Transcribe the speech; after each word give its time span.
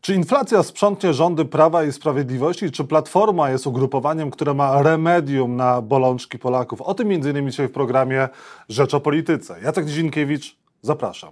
Czy 0.00 0.14
inflacja 0.14 0.62
sprzątnie 0.62 1.14
rządy 1.14 1.44
Prawa 1.44 1.84
i 1.84 1.92
Sprawiedliwości, 1.92 2.70
czy 2.70 2.84
Platforma 2.84 3.50
jest 3.50 3.66
ugrupowaniem, 3.66 4.30
które 4.30 4.54
ma 4.54 4.82
remedium 4.82 5.56
na 5.56 5.82
bolączki 5.82 6.38
Polaków? 6.38 6.82
O 6.82 6.94
tym 6.94 7.12
innymi 7.12 7.50
dzisiaj 7.50 7.68
w 7.68 7.72
programie 7.72 8.28
Rzecz 8.68 8.94
o 8.94 9.00
Polityce. 9.00 9.60
Jacek 9.62 9.86
Dzienkiewicz, 9.86 10.56
zapraszam. 10.82 11.30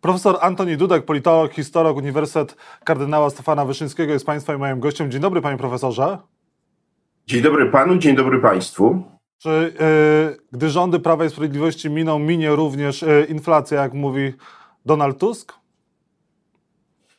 Profesor 0.00 0.38
Antoni 0.40 0.76
Dudek, 0.76 1.04
politolog, 1.04 1.52
historok, 1.52 1.96
Uniwersytet 1.96 2.56
Kardynała 2.84 3.30
Stefana 3.30 3.64
Wyszyńskiego 3.64 4.12
jest 4.12 4.26
Państwa 4.26 4.54
i 4.54 4.58
moim 4.58 4.80
gościem. 4.80 5.10
Dzień 5.10 5.20
dobry, 5.20 5.40
Panie 5.40 5.58
Profesorze. 5.58 6.18
Dzień 7.26 7.42
dobry 7.42 7.70
Panu, 7.70 7.98
dzień 7.98 8.16
dobry 8.16 8.40
Państwu. 8.40 9.02
Czy 9.38 9.74
yy, 10.28 10.36
gdy 10.52 10.70
rządy 10.70 11.00
Prawa 11.00 11.24
i 11.24 11.30
Sprawiedliwości 11.30 11.90
miną, 11.90 12.18
minie 12.18 12.50
również 12.50 13.02
yy, 13.02 13.24
inflacja, 13.24 13.82
jak 13.82 13.94
mówi 13.94 14.32
Donald 14.86 15.18
Tusk? 15.18 15.65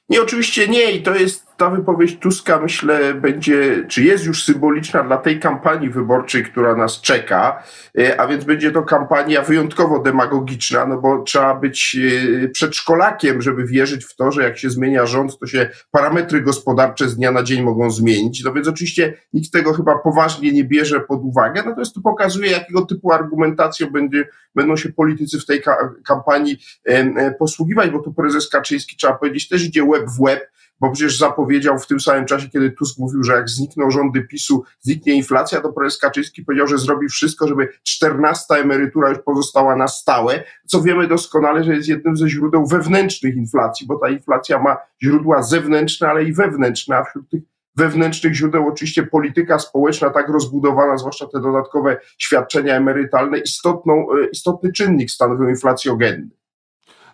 Nie, 0.09 0.21
oczywiście 0.21 0.67
nie 0.67 0.91
i 0.91 1.03
to 1.03 1.15
jest 1.15 1.46
ta 1.57 1.69
wypowiedź 1.69 2.19
Tuska, 2.19 2.59
myślę, 2.59 3.13
będzie, 3.13 3.85
czy 3.87 4.03
jest 4.03 4.25
już 4.25 4.43
symboliczna 4.43 5.03
dla 5.03 5.17
tej 5.17 5.39
kampanii 5.39 5.89
wyborczej, 5.89 6.43
która 6.43 6.75
nas 6.75 7.01
czeka, 7.01 7.63
e, 7.99 8.21
a 8.21 8.27
więc 8.27 8.43
będzie 8.43 8.71
to 8.71 8.83
kampania 8.83 9.41
wyjątkowo 9.41 9.99
demagogiczna, 9.99 10.85
no 10.85 11.01
bo 11.01 11.23
trzeba 11.23 11.55
być 11.55 11.97
e, 12.43 12.47
przedszkolakiem, 12.47 13.41
żeby 13.41 13.65
wierzyć 13.65 14.05
w 14.05 14.15
to, 14.15 14.31
że 14.31 14.43
jak 14.43 14.57
się 14.57 14.69
zmienia 14.69 15.05
rząd, 15.05 15.39
to 15.39 15.47
się 15.47 15.69
parametry 15.91 16.41
gospodarcze 16.41 17.09
z 17.09 17.15
dnia 17.15 17.31
na 17.31 17.43
dzień 17.43 17.63
mogą 17.63 17.91
zmienić. 17.91 18.43
No 18.43 18.53
więc 18.53 18.67
oczywiście 18.67 19.13
nikt 19.33 19.51
tego 19.51 19.73
chyba 19.73 19.97
poważnie 19.97 20.51
nie 20.51 20.63
bierze 20.63 20.99
pod 20.99 21.19
uwagę, 21.23 21.63
natomiast 21.65 21.95
to 21.95 22.01
pokazuje, 22.01 22.51
jakiego 22.51 22.85
typu 22.85 23.11
argumentacją 23.11 23.87
będzie, 23.89 24.27
będą 24.55 24.75
się 24.75 24.89
politycy 24.89 25.39
w 25.39 25.45
tej 25.45 25.61
kampanii 26.05 26.57
e, 26.85 27.31
posługiwać, 27.31 27.89
bo 27.89 27.99
tu 27.99 28.13
prezes 28.13 28.49
Kaczyński, 28.49 28.95
trzeba 28.95 29.13
powiedzieć, 29.13 29.47
też 29.47 29.65
idzie 29.65 29.83
łeb 29.83 30.03
w 30.17 30.21
łeb 30.21 30.49
bo 30.79 30.91
przecież 30.91 31.17
zapowiedział 31.17 31.79
w 31.79 31.87
tym 31.87 31.99
samym 31.99 32.25
czasie, 32.25 32.49
kiedy 32.49 32.71
Tusk 32.71 32.97
mówił, 32.99 33.23
że 33.23 33.33
jak 33.33 33.49
znikną 33.49 33.91
rządy 33.91 34.21
PiSu, 34.21 34.63
zniknie 34.79 35.13
inflacja, 35.13 35.61
to 35.61 35.73
prezes 35.73 35.99
Kaczyński 35.99 36.45
powiedział, 36.45 36.67
że 36.67 36.77
zrobi 36.77 37.07
wszystko, 37.07 37.47
żeby 37.47 37.69
14 37.83 38.55
emerytura 38.55 39.09
już 39.09 39.19
pozostała 39.19 39.75
na 39.75 39.87
stałe, 39.87 40.43
co 40.65 40.81
wiemy 40.81 41.07
doskonale, 41.07 41.63
że 41.63 41.75
jest 41.75 41.89
jednym 41.89 42.17
ze 42.17 42.29
źródeł 42.29 42.67
wewnętrznych 42.67 43.35
inflacji, 43.35 43.87
bo 43.87 43.95
ta 43.95 44.09
inflacja 44.09 44.59
ma 44.59 44.77
źródła 45.03 45.43
zewnętrzne, 45.43 46.09
ale 46.09 46.23
i 46.23 46.33
wewnętrzne, 46.33 46.97
a 46.97 47.03
wśród 47.03 47.29
tych 47.29 47.41
wewnętrznych 47.77 48.33
źródeł 48.33 48.67
oczywiście 48.67 49.03
polityka 49.03 49.59
społeczna 49.59 50.09
tak 50.09 50.29
rozbudowana, 50.29 50.97
zwłaszcza 50.97 51.25
te 51.27 51.41
dodatkowe 51.41 51.97
świadczenia 52.17 52.75
emerytalne, 52.75 53.39
istotną, 53.39 53.93
e, 53.93 54.27
istotny 54.31 54.71
czynnik 54.71 55.11
stanowią 55.11 55.49
inflacjogenny. 55.49 56.29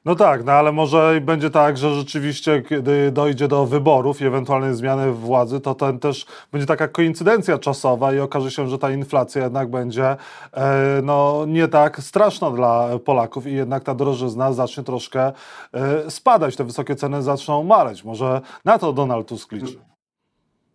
No 0.06 0.16
tak, 0.16 0.46
no 0.46 0.52
ale 0.52 0.72
może 0.72 1.22
będzie 1.22 1.50
tak, 1.50 1.78
że 1.78 1.96
rzeczywiście, 1.96 2.62
kiedy 2.62 3.12
dojdzie 3.12 3.48
do 3.48 3.66
wyborów 3.66 4.22
i 4.22 4.26
ewentualnej 4.26 4.76
zmiany 4.76 5.12
władzy, 5.12 5.60
to 5.60 5.76
ten 5.76 6.00
też 6.00 6.26
będzie 6.52 6.68
taka 6.68 6.88
koincydencja 6.88 7.58
czasowa 7.58 8.14
i 8.14 8.20
okaże 8.20 8.52
się, 8.52 8.70
że 8.70 8.78
ta 8.78 8.92
inflacja 8.92 9.44
jednak 9.44 9.70
będzie 9.70 10.16
e, 10.54 11.02
no, 11.04 11.46
nie 11.48 11.68
tak 11.68 12.00
straszna 12.00 12.52
dla 12.52 13.00
Polaków 13.06 13.48
i 13.48 13.54
jednak 13.54 13.84
ta 13.84 13.96
drożyzna 13.96 14.54
zacznie 14.54 14.84
troszkę 14.84 15.32
e, 15.74 16.12
spadać, 16.12 16.56
te 16.56 16.64
wysokie 16.64 16.96
ceny 16.96 17.22
zaczną 17.22 17.64
maleć. 17.64 18.04
Może 18.04 18.42
na 18.66 18.80
to 18.80 18.94
Donald 18.94 19.28
Tusk 19.28 19.52
liczy. 19.52 19.93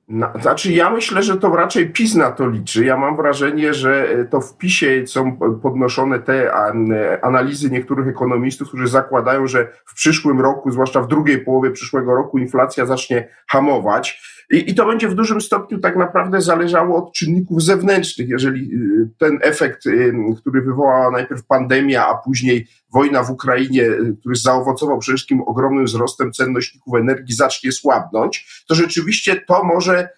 No, 0.09 0.33
znaczy, 0.43 0.73
ja 0.73 0.91
myślę, 0.91 1.23
że 1.23 1.37
to 1.37 1.57
raczej 1.57 1.91
PiS 1.91 2.15
na 2.15 2.31
to 2.31 2.49
liczy. 2.49 2.85
Ja 2.85 2.97
mam 2.97 3.17
wrażenie, 3.17 3.75
że 3.75 4.11
e, 4.11 4.25
to 4.25 4.41
w 4.41 4.57
PiSie 4.57 5.07
są 5.07 5.37
podnoszone 5.63 6.19
te 6.19 6.53
analizy 7.23 7.71
niektórych 7.71 8.09
ekonomistów, 8.09 8.69
którzy 8.69 8.89
zakładają, 8.89 9.47
że 9.47 9.73
w 9.87 9.95
przyszłym 9.95 10.41
roku, 10.41 10.71
zwłaszcza 10.71 11.03
w 11.03 11.09
drugiej 11.09 11.39
połowie 11.39 11.71
przyszłego 11.71 12.15
roku, 12.15 12.39
inflacja 12.39 12.87
zacznie 12.87 13.29
hamować. 13.49 14.23
I, 14.51 14.71
I 14.71 14.75
to 14.75 14.87
będzie 14.87 15.09
w 15.09 15.15
dużym 15.15 15.41
stopniu 15.41 15.79
tak 15.79 15.97
naprawdę 15.97 16.41
zależało 16.41 17.05
od 17.05 17.13
czynników 17.13 17.63
zewnętrznych. 17.63 18.29
Jeżeli 18.29 18.75
y, 18.75 19.11
ten 19.19 19.39
efekt, 19.43 19.87
y, 19.87 20.13
który 20.41 20.63
wywołała 20.63 21.11
najpierw 21.11 21.47
pandemia, 21.47 22.07
a 22.07 22.15
później 22.15 22.67
wojna 22.93 23.23
w 23.23 23.31
Ukrainie, 23.31 23.83
y, 23.83 24.17
który 24.21 24.37
zaowocował 24.37 24.99
przede 24.99 25.17
wszystkim 25.17 25.43
ogromnym 25.47 25.85
wzrostem 25.85 26.33
cen 26.33 26.53
nośników 26.53 26.95
energii, 26.95 27.35
zacznie 27.35 27.73
słabnąć, 27.73 28.65
to 28.69 28.75
rzeczywiście 28.75 29.41
to 29.49 29.65
może 29.65 30.09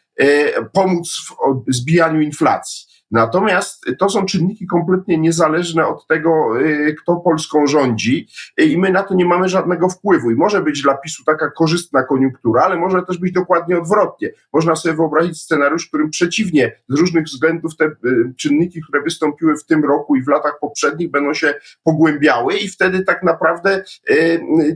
pomóc 0.72 1.32
w 1.69 1.75
zbijaniu 1.75 2.20
inflacji. 2.20 2.90
Natomiast 3.10 3.84
to 3.98 4.09
są 4.09 4.26
czynniki 4.26 4.66
kompletnie 4.66 5.19
niezależne 5.19 5.87
od 5.87 6.06
tego, 6.06 6.60
y, 6.60 6.94
kto 7.03 7.16
Polską 7.16 7.66
rządzi 7.66 8.26
y, 8.60 8.65
i 8.65 8.78
my 8.78 8.91
na 8.91 9.03
to 9.03 9.15
nie 9.15 9.25
mamy 9.25 9.48
żadnego 9.48 9.88
wpływu. 9.88 10.31
I 10.31 10.34
może 10.34 10.62
być 10.62 10.82
dla 10.82 10.97
PiSu 10.97 11.25
taka 11.25 11.50
korzystna 11.50 12.03
koniunktura, 12.03 12.62
ale 12.62 12.76
może 12.76 13.03
też 13.03 13.19
być 13.19 13.32
dokładnie 13.32 13.78
odwrotnie. 13.78 14.31
Można 14.53 14.76
sobie 14.76 14.94
wyobrazić 14.94 15.43
scenariusz, 15.43 15.87
w 15.87 15.88
którym 15.88 16.10
przeciwnie, 16.10 16.76
z 16.88 16.98
różnych 16.98 17.25
względów 17.25 17.76
te 17.76 17.84
y, 17.84 17.94
czynniki, 18.37 18.82
które 18.82 19.03
wystąpiły 19.03 19.56
w 19.56 19.65
tym 19.65 19.84
roku 19.84 20.16
i 20.16 20.22
w 20.22 20.28
latach 20.28 20.59
poprzednich 20.60 21.10
będą 21.10 21.34
się 21.34 21.54
pogłębiały 21.84 22.54
i 22.56 22.69
wtedy 22.69 23.04
tak 23.04 23.22
naprawdę 23.22 23.84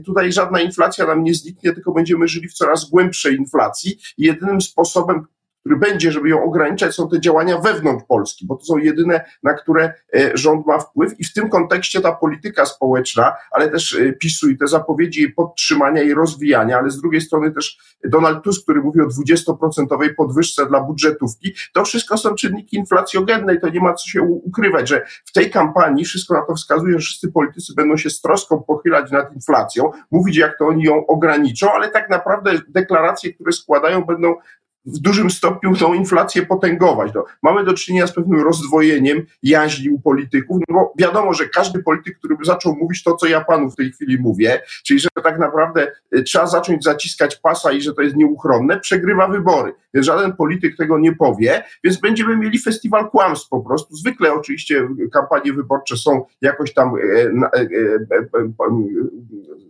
tutaj 0.05 0.31
żadna 0.31 0.61
inflacja 0.61 1.07
nam 1.07 1.23
nie 1.23 1.33
zniknie, 1.33 1.73
tylko 1.73 1.91
będziemy 1.91 2.27
żyli 2.27 2.47
w 2.47 2.53
coraz 2.53 2.89
głębszej 2.89 3.35
inflacji 3.35 3.97
jedynym 4.17 4.61
sposobem, 4.61 5.25
który 5.65 5.79
będzie, 5.79 6.11
żeby 6.11 6.29
ją 6.29 6.43
ograniczać, 6.43 6.95
są 6.95 7.09
te 7.09 7.19
działania 7.19 7.57
wewnątrz 7.57 8.05
Polski, 8.07 8.45
bo 8.47 8.55
to 8.55 8.65
są 8.65 8.77
jedyne, 8.77 9.25
na 9.43 9.53
które 9.53 9.93
e, 10.15 10.37
rząd 10.37 10.65
ma 10.65 10.79
wpływ 10.79 11.19
i 11.19 11.23
w 11.23 11.33
tym 11.33 11.49
kontekście 11.49 12.01
ta 12.01 12.11
polityka 12.11 12.65
społeczna, 12.65 13.33
ale 13.51 13.69
też 13.69 13.95
e, 13.95 14.13
PiSu 14.13 14.49
i 14.49 14.57
te 14.57 14.67
zapowiedzi 14.67 15.29
podtrzymania 15.29 16.03
i 16.03 16.13
rozwijania, 16.13 16.77
ale 16.77 16.89
z 16.89 17.01
drugiej 17.01 17.21
strony 17.21 17.51
też 17.51 17.77
Donald 18.03 18.43
Tusk, 18.43 18.63
który 18.63 18.81
mówi 18.81 19.01
o 19.01 19.05
20% 19.05 20.13
podwyżce 20.17 20.65
dla 20.65 20.81
budżetówki, 20.81 21.53
to 21.73 21.85
wszystko 21.85 22.17
są 22.17 22.35
czynniki 22.35 22.77
inflacjogenne 22.77 23.55
i 23.55 23.59
to 23.59 23.69
nie 23.69 23.79
ma 23.79 23.93
co 23.93 24.09
się 24.09 24.21
ukrywać, 24.21 24.89
że 24.89 25.05
w 25.25 25.31
tej 25.31 25.51
kampanii 25.51 26.05
wszystko 26.05 26.33
na 26.33 26.41
to 26.41 26.55
wskazuje, 26.55 26.93
że 26.93 26.99
wszyscy 26.99 27.31
politycy 27.31 27.73
będą 27.75 27.97
się 27.97 28.09
z 28.09 28.21
troską 28.21 28.63
pochylać 28.63 29.11
nad 29.11 29.35
inflacją, 29.35 29.91
mówić 30.11 30.37
jak 30.37 30.57
to 30.59 30.67
oni 30.67 30.83
ją 30.83 31.07
ograniczą, 31.07 31.71
ale 31.71 31.91
tak 31.91 32.09
naprawdę 32.09 32.51
deklaracje, 32.69 33.33
które 33.33 33.51
składają 33.51 34.03
będą 34.03 34.35
w 34.85 34.99
dużym 34.99 35.31
stopniu 35.31 35.75
tą 35.75 35.93
inflację 35.93 36.45
potęgować. 36.45 37.11
No, 37.15 37.25
mamy 37.43 37.63
do 37.63 37.73
czynienia 37.73 38.07
z 38.07 38.13
pewnym 38.13 38.41
rozdwojeniem 38.41 39.25
jaźni 39.43 39.89
u 39.89 39.99
polityków, 39.99 40.61
no 40.69 40.75
bo 40.75 40.93
wiadomo, 40.99 41.33
że 41.33 41.49
każdy 41.49 41.83
polityk, 41.83 42.17
który 42.17 42.37
by 42.37 42.45
zaczął 42.45 42.75
mówić 42.75 43.03
to, 43.03 43.15
co 43.15 43.27
ja 43.27 43.41
panu 43.41 43.69
w 43.69 43.75
tej 43.75 43.91
chwili 43.91 44.17
mówię, 44.17 44.61
czyli 44.83 44.99
że 44.99 45.09
tak 45.23 45.39
naprawdę 45.39 45.91
y, 46.15 46.23
trzeba 46.23 46.47
zacząć 46.47 46.83
zaciskać 46.83 47.35
pasa 47.35 47.71
i 47.71 47.81
że 47.81 47.93
to 47.93 48.01
jest 48.01 48.15
nieuchronne, 48.15 48.79
przegrywa 48.79 49.27
wybory. 49.27 49.73
Żaden 49.93 50.33
polityk 50.33 50.77
tego 50.77 50.99
nie 50.99 51.15
powie, 51.15 51.63
więc 51.83 51.97
będziemy 51.97 52.37
mieli 52.37 52.59
festiwal 52.59 53.09
kłamstw 53.09 53.49
po 53.49 53.61
prostu. 53.61 53.95
Zwykle 53.95 54.33
oczywiście 54.33 54.87
kampanie 55.13 55.53
wyborcze 55.53 55.97
są 55.97 56.25
jakoś 56.41 56.73
tam 56.73 56.91
e, 56.95 56.99
e, 57.01 57.61
e, 57.61 57.67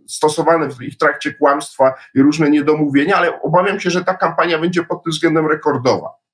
stosowane 0.08 0.68
w 0.70 0.82
ich 0.82 0.98
trakcie 0.98 1.34
kłamstwa 1.34 1.94
i 2.14 2.22
różne 2.22 2.50
niedomówienia, 2.50 3.16
ale 3.16 3.42
obawiam 3.42 3.80
się, 3.80 3.90
że 3.90 4.04
ta 4.04 4.14
kampania 4.14 4.58
będzie 4.58 4.84
pod 4.84 5.04
tym 5.04 5.10
względem 5.12 5.46
rekordowa. 5.46 6.25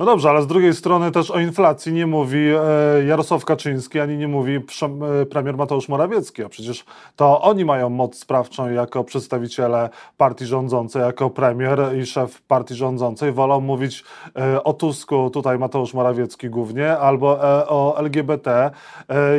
No 0.00 0.06
dobrze, 0.06 0.30
ale 0.30 0.42
z 0.42 0.46
drugiej 0.46 0.74
strony 0.74 1.10
też 1.10 1.30
o 1.30 1.40
inflacji 1.40 1.92
nie 1.92 2.06
mówi 2.06 2.38
e, 2.38 3.04
Jarosław 3.04 3.44
Kaczyński, 3.44 4.00
ani 4.00 4.16
nie 4.16 4.28
mówi 4.28 4.56
e, 4.56 5.26
premier 5.26 5.56
Mateusz 5.56 5.88
Morawiecki, 5.88 6.44
a 6.44 6.48
przecież 6.48 6.84
to 7.16 7.42
oni 7.42 7.64
mają 7.64 7.90
moc 7.90 8.18
sprawczą 8.18 8.70
jako 8.70 9.04
przedstawiciele 9.04 9.90
partii 10.16 10.46
rządzącej, 10.46 11.02
jako 11.02 11.30
premier 11.30 11.80
i 11.98 12.06
szef 12.06 12.42
partii 12.42 12.74
rządzącej. 12.74 13.32
Wolą 13.32 13.60
mówić 13.60 14.04
e, 14.36 14.64
o 14.64 14.72
Tusku, 14.72 15.30
tutaj 15.30 15.58
Mateusz 15.58 15.94
Morawiecki 15.94 16.50
głównie, 16.50 16.98
albo 16.98 17.38
o 17.68 17.98
LGBT 17.98 18.70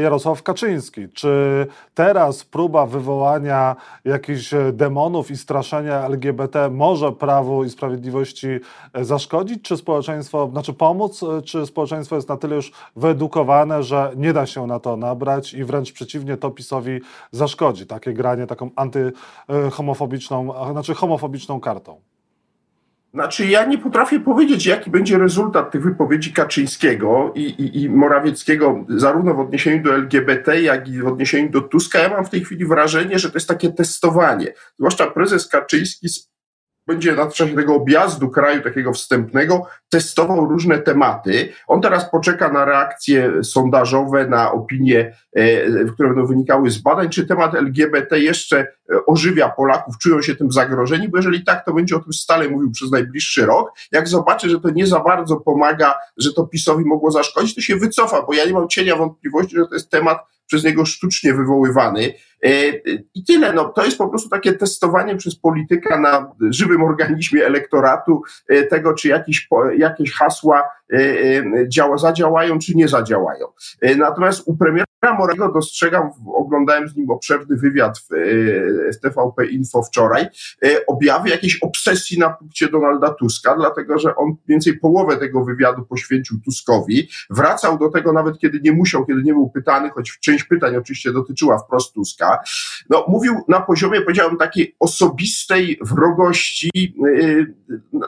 Jarosław 0.02 0.44
Kaczyński. 0.44 1.10
Czy 1.10 1.68
teraz 1.94 2.46
próba 2.46 2.86
wywołania 2.86 3.76
jakichś 4.06 4.54
demonów 4.74 5.32
i 5.32 5.38
straszenia 5.38 6.06
LGBT 6.06 6.70
może 6.70 7.12
Prawu 7.12 7.64
i 7.64 7.70
Sprawiedliwości 7.70 8.48
zaszkodzić, 9.02 9.62
czy 9.62 9.78
społeczeństwo 9.78 10.51
znaczy 10.52 10.74
pomóc, 10.74 11.24
e, 11.24 11.42
czy 11.42 11.66
społeczeństwo 11.66 12.16
jest 12.16 12.30
na 12.30 12.38
tyle 12.38 12.56
już 12.56 12.72
wyedukowane, 12.96 13.84
że 13.84 14.12
nie 14.16 14.34
da 14.34 14.46
się 14.46 14.68
na 14.68 14.80
to 14.80 14.98
nabrać 14.98 15.54
i 15.54 15.64
wręcz 15.64 15.92
przeciwnie, 15.92 16.38
to 16.38 16.52
PiSowi 16.52 17.00
zaszkodzi 17.32 17.86
takie 17.86 18.14
granie 18.14 18.48
taką 18.48 18.70
antyhomofobiczną, 18.76 20.54
znaczy 20.72 20.94
homofobiczną 20.94 21.60
kartą? 21.60 22.02
Znaczy, 23.14 23.46
ja 23.46 23.66
nie 23.66 23.78
potrafię 23.78 24.20
powiedzieć, 24.20 24.66
jaki 24.66 24.92
będzie 24.92 25.18
rezultat 25.18 25.72
tych 25.72 25.84
wypowiedzi 25.84 26.34
Kaczyńskiego 26.34 27.32
i, 27.36 27.42
i, 27.42 27.84
i, 27.84 27.90
Morawieckiego, 27.90 28.86
zarówno 28.90 29.34
w 29.34 29.40
odniesieniu 29.40 29.84
do 29.84 29.94
LGBT, 29.94 30.62
jak 30.62 30.88
i 30.88 31.02
w 31.02 31.08
odniesieniu 31.08 31.50
do 31.50 31.62
Tuska. 31.62 32.00
Ja 32.00 32.10
mam 32.10 32.26
w 32.26 32.30
tej 32.30 32.44
chwili 32.44 32.66
wrażenie, 32.66 33.20
że 33.20 33.30
to 33.30 33.38
jest 33.38 33.48
takie 33.48 33.72
testowanie. 33.72 34.54
Zwłaszcza 34.80 35.08
prezes 35.12 35.48
Kaczyński 35.48 36.08
będzie 36.92 37.16
na 37.16 37.32
czasie 37.32 37.56
tego 37.56 37.76
objazdu 37.76 38.30
kraju 38.30 38.62
takiego 38.62 38.94
wstępnego 38.94 39.68
testował 39.90 40.46
różne 40.46 40.80
tematy. 40.80 41.54
On 41.68 41.82
teraz 41.82 42.12
poczeka 42.12 42.52
na 42.52 42.66
reakcje 42.66 43.44
sondażowe, 43.44 44.28
na 44.28 44.52
opinie, 44.52 45.16
e, 45.34 45.86
które 45.94 46.10
będą 46.10 46.26
wynikały 46.26 46.70
z 46.70 46.78
badań, 46.78 47.10
czy 47.10 47.28
temat 47.28 47.56
LGBT 47.56 48.20
jeszcze 48.20 48.60
e, 48.60 48.66
ożywia 49.06 49.50
Polaków, 49.50 49.98
czują 49.98 50.22
się 50.22 50.36
tym 50.36 50.52
zagrożeni, 50.52 51.10
bo 51.10 51.18
jeżeli 51.18 51.44
tak, 51.44 51.66
to 51.66 51.74
będzie 51.74 51.96
o 51.96 52.00
tym 52.00 52.14
stale 52.14 52.50
mówił 52.50 52.72
przez 52.72 52.92
najbliższy 52.92 53.46
rok. 53.46 53.72
Jak 53.92 54.08
zobaczy, 54.08 54.50
że 54.50 54.60
to 54.60 54.70
nie 54.70 54.88
za 54.88 55.00
bardzo 55.00 55.38
pomaga, 55.38 55.94
że 56.18 56.34
to 56.34 56.48
PiSowi 56.48 56.86
mogło 56.86 57.12
zaszkodzić, 57.12 57.56
to 57.56 57.62
się 57.62 57.76
wycofa, 57.76 58.22
bo 58.22 58.34
ja 58.34 58.46
nie 58.46 58.54
mam 58.54 58.68
cienia 58.68 58.96
wątpliwości, 58.96 59.56
że 59.56 59.68
to 59.68 59.74
jest 59.74 59.90
temat 59.90 60.18
przez 60.48 60.64
niego 60.64 60.86
sztucznie 60.86 61.34
wywoływany. 61.34 62.14
E, 62.46 62.72
I 63.16 63.24
tyle. 63.24 63.54
No, 63.54 63.66
to 63.66 63.86
jest 63.86 63.98
po 63.98 64.10
prostu 64.10 64.30
takie 64.30 64.54
testowanie 64.54 65.16
przez 65.16 65.36
polityka 65.36 66.00
na 66.00 66.32
żywym 66.50 66.84
organizmie 66.84 67.46
elektoratu 67.46 68.22
e, 68.48 68.64
tego, 68.64 68.94
czy 68.94 69.08
jakieś, 69.08 69.48
jakieś 69.78 70.14
hasła 70.14 70.64
e, 70.94 70.98
działa, 71.68 71.98
zadziałają, 71.98 72.60
czy 72.60 72.76
nie 72.76 72.88
zadziałają. 72.88 73.48
Natomiast 73.98 74.44
u 74.46 74.58
premiera 74.58 74.86
Morego 75.18 75.52
dostrzegam, 75.52 76.10
oglądałem 76.34 76.88
z 76.88 76.96
nim 76.96 77.10
obszerny 77.10 77.58
wywiad 77.58 78.00
w, 78.00 78.08
w 78.94 79.00
TVP 79.02 79.46
Info 79.46 79.84
wczoraj, 79.84 80.28
objawy 80.88 81.30
jakiejś 81.30 81.60
obsesji 81.64 82.20
na 82.20 82.30
punkcie 82.30 82.70
Donalda 82.70 83.10
Tuska, 83.10 83.56
dlatego 83.56 84.00
że 84.00 84.16
on 84.16 84.36
więcej 84.48 84.80
połowę 84.80 85.18
tego 85.18 85.46
wywiadu 85.46 85.86
poświęcił 85.86 86.38
Tuskowi. 86.46 87.10
Wracał 87.30 87.78
do 87.78 87.90
tego 87.90 88.14
nawet 88.14 88.38
kiedy 88.38 88.60
nie 88.64 88.72
musiał, 88.72 89.06
kiedy 89.06 89.24
nie 89.24 89.34
był 89.34 89.50
pytany, 89.50 89.90
choć 89.90 90.20
część 90.20 90.44
pytań 90.44 90.76
oczywiście 90.76 91.14
dotyczyła 91.14 91.58
wprost 91.58 91.94
Tuska 91.94 92.31
no, 92.90 93.06
mówił 93.08 93.36
na 93.48 93.62
poziomie, 93.62 94.02
powiedziałbym, 94.02 94.38
takiej 94.38 94.76
osobistej 94.80 95.80
wrogości 95.82 96.70
yy, 96.76 97.54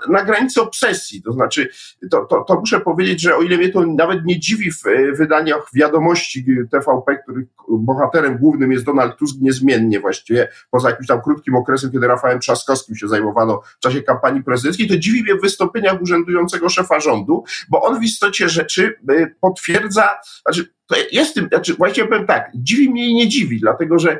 na 0.09 0.23
granicy 0.23 0.61
obsesji. 0.61 1.21
To 1.21 1.31
znaczy, 1.31 1.69
to, 2.11 2.25
to, 2.25 2.43
to 2.47 2.59
muszę 2.59 2.79
powiedzieć, 2.79 3.21
że 3.21 3.35
o 3.35 3.41
ile 3.41 3.57
mnie 3.57 3.69
to 3.69 3.85
nawet 3.85 4.25
nie 4.25 4.39
dziwi 4.39 4.71
w 4.71 4.83
wydaniach 5.17 5.69
wiadomości 5.73 6.45
TVP, 6.71 7.17
których 7.17 7.47
bohaterem 7.69 8.37
głównym 8.37 8.71
jest 8.71 8.85
Donald 8.85 9.17
Tusk 9.17 9.35
niezmiennie 9.41 9.99
właściwie, 9.99 10.47
poza 10.71 10.89
jakimś 10.89 11.07
tam 11.07 11.21
krótkim 11.21 11.55
okresem, 11.55 11.91
kiedy 11.91 12.07
Rafałem 12.07 12.39
Trzaskowskim 12.39 12.95
się 12.95 13.07
zajmowano 13.07 13.61
w 13.77 13.79
czasie 13.79 14.01
kampanii 14.01 14.43
prezydenckiej, 14.43 14.87
to 14.87 14.97
dziwi 14.97 15.23
mnie 15.23 15.35
w 15.35 15.41
wystąpieniach 15.41 16.01
urzędującego 16.01 16.69
szefa 16.69 16.99
rządu, 16.99 17.43
bo 17.69 17.81
on 17.81 17.99
w 17.99 18.03
istocie 18.03 18.49
rzeczy 18.49 18.95
y, 19.11 19.35
potwierdza, 19.41 20.09
znaczy 20.41 20.73
to 20.87 20.95
jest 21.11 21.35
tym, 21.35 21.47
znaczy 21.47 21.73
właściwie 21.73 22.07
powiem 22.07 22.27
tak, 22.27 22.51
dziwi 22.55 22.89
mnie 22.89 23.07
i 23.07 23.13
nie 23.13 23.27
dziwi, 23.27 23.59
dlatego 23.59 23.99
że 23.99 24.19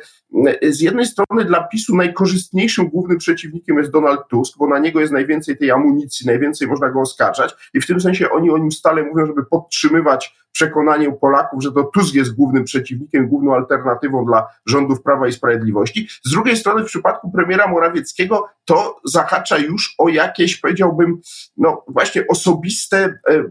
z 0.62 0.82
jednej 0.82 1.06
strony 1.06 1.46
dla 1.46 1.64
PiSu 1.64 1.96
najkorzystniejszym 1.96 2.90
głównym 2.90 3.18
przeciwnikiem 3.18 3.78
jest 3.78 3.92
Donald 3.92 4.22
Tusk, 4.30 4.58
bo 4.58 4.68
na 4.68 4.80
niego 4.80 5.00
jest 5.00 5.14
najwięcej 5.14 5.58
tej 5.58 5.72
amunicji, 5.72 6.28
najwięcej 6.28 6.68
można 6.68 6.90
go 6.90 7.02
oskarżać 7.02 7.54
i 7.74 7.82
w 7.82 7.88
tym 7.88 8.02
sensie 8.02 8.30
oni 8.30 8.50
o 8.50 8.58
nim 8.58 8.72
stale 8.72 9.04
mówią, 9.04 9.26
żeby 9.26 9.46
podtrzymywać 9.46 10.36
przekonanie 10.54 11.10
u 11.10 11.14
Polaków, 11.14 11.64
że 11.64 11.72
to 11.72 11.84
Tusk 11.84 12.16
jest 12.16 12.36
głównym 12.36 12.64
przeciwnikiem, 12.64 13.28
główną 13.28 13.56
alternatywą 13.56 14.26
dla 14.26 14.48
rządów 14.66 15.02
Prawa 15.02 15.28
i 15.28 15.32
Sprawiedliwości. 15.32 16.08
Z 16.26 16.32
drugiej 16.32 16.58
strony 16.58 16.84
w 16.84 16.88
przypadku 16.88 17.32
premiera 17.32 17.68
Morawieckiego 17.68 18.50
to 18.66 19.00
zahacza 19.06 19.58
już 19.58 19.96
o 19.98 20.10
jakieś, 20.10 20.58
powiedziałbym, 20.58 21.22
no 21.58 21.86
właśnie 21.88 22.28
osobiste, 22.28 22.98
e, 22.98 23.32
e, 23.32 23.36
e, 23.36 23.44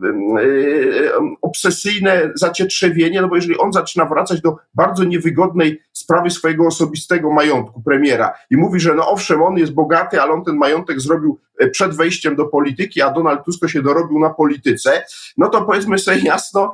obsesyjne 1.43 2.31
zacietrzewienie, 2.35 3.23
no 3.23 3.29
bo 3.29 3.37
jeżeli 3.37 3.59
on 3.59 3.73
zaczyna 3.73 4.05
wracać 4.05 4.41
do 4.41 4.57
bardzo 4.75 5.05
niewygodnej 5.05 5.83
sprawy 5.93 6.31
swojego 6.31 6.67
osobistego 6.67 7.33
majątku 7.33 7.83
premiera 7.83 8.33
i 8.51 8.57
mówi, 8.57 8.81
że 8.81 8.95
no 8.95 9.11
owszem, 9.11 9.43
on 9.43 9.59
jest 9.59 9.73
bogaty, 9.73 10.23
ale 10.23 10.33
on 10.33 10.45
ten 10.45 10.57
majątek 10.57 11.01
zrobił 11.01 11.39
e, 11.59 11.69
przed 11.69 11.97
wejściem 11.97 12.37
do 12.37 12.45
polityki, 12.45 13.03
a 13.03 13.11
Donald 13.11 13.45
Tusk 13.45 13.69
się 13.69 13.83
dorobił 13.83 14.19
na 14.19 14.31
polityce, 14.31 15.05
no 15.37 15.49
to 15.49 15.63
powiedzmy 15.63 15.99
sobie 15.99 16.19
jasno, 16.19 16.73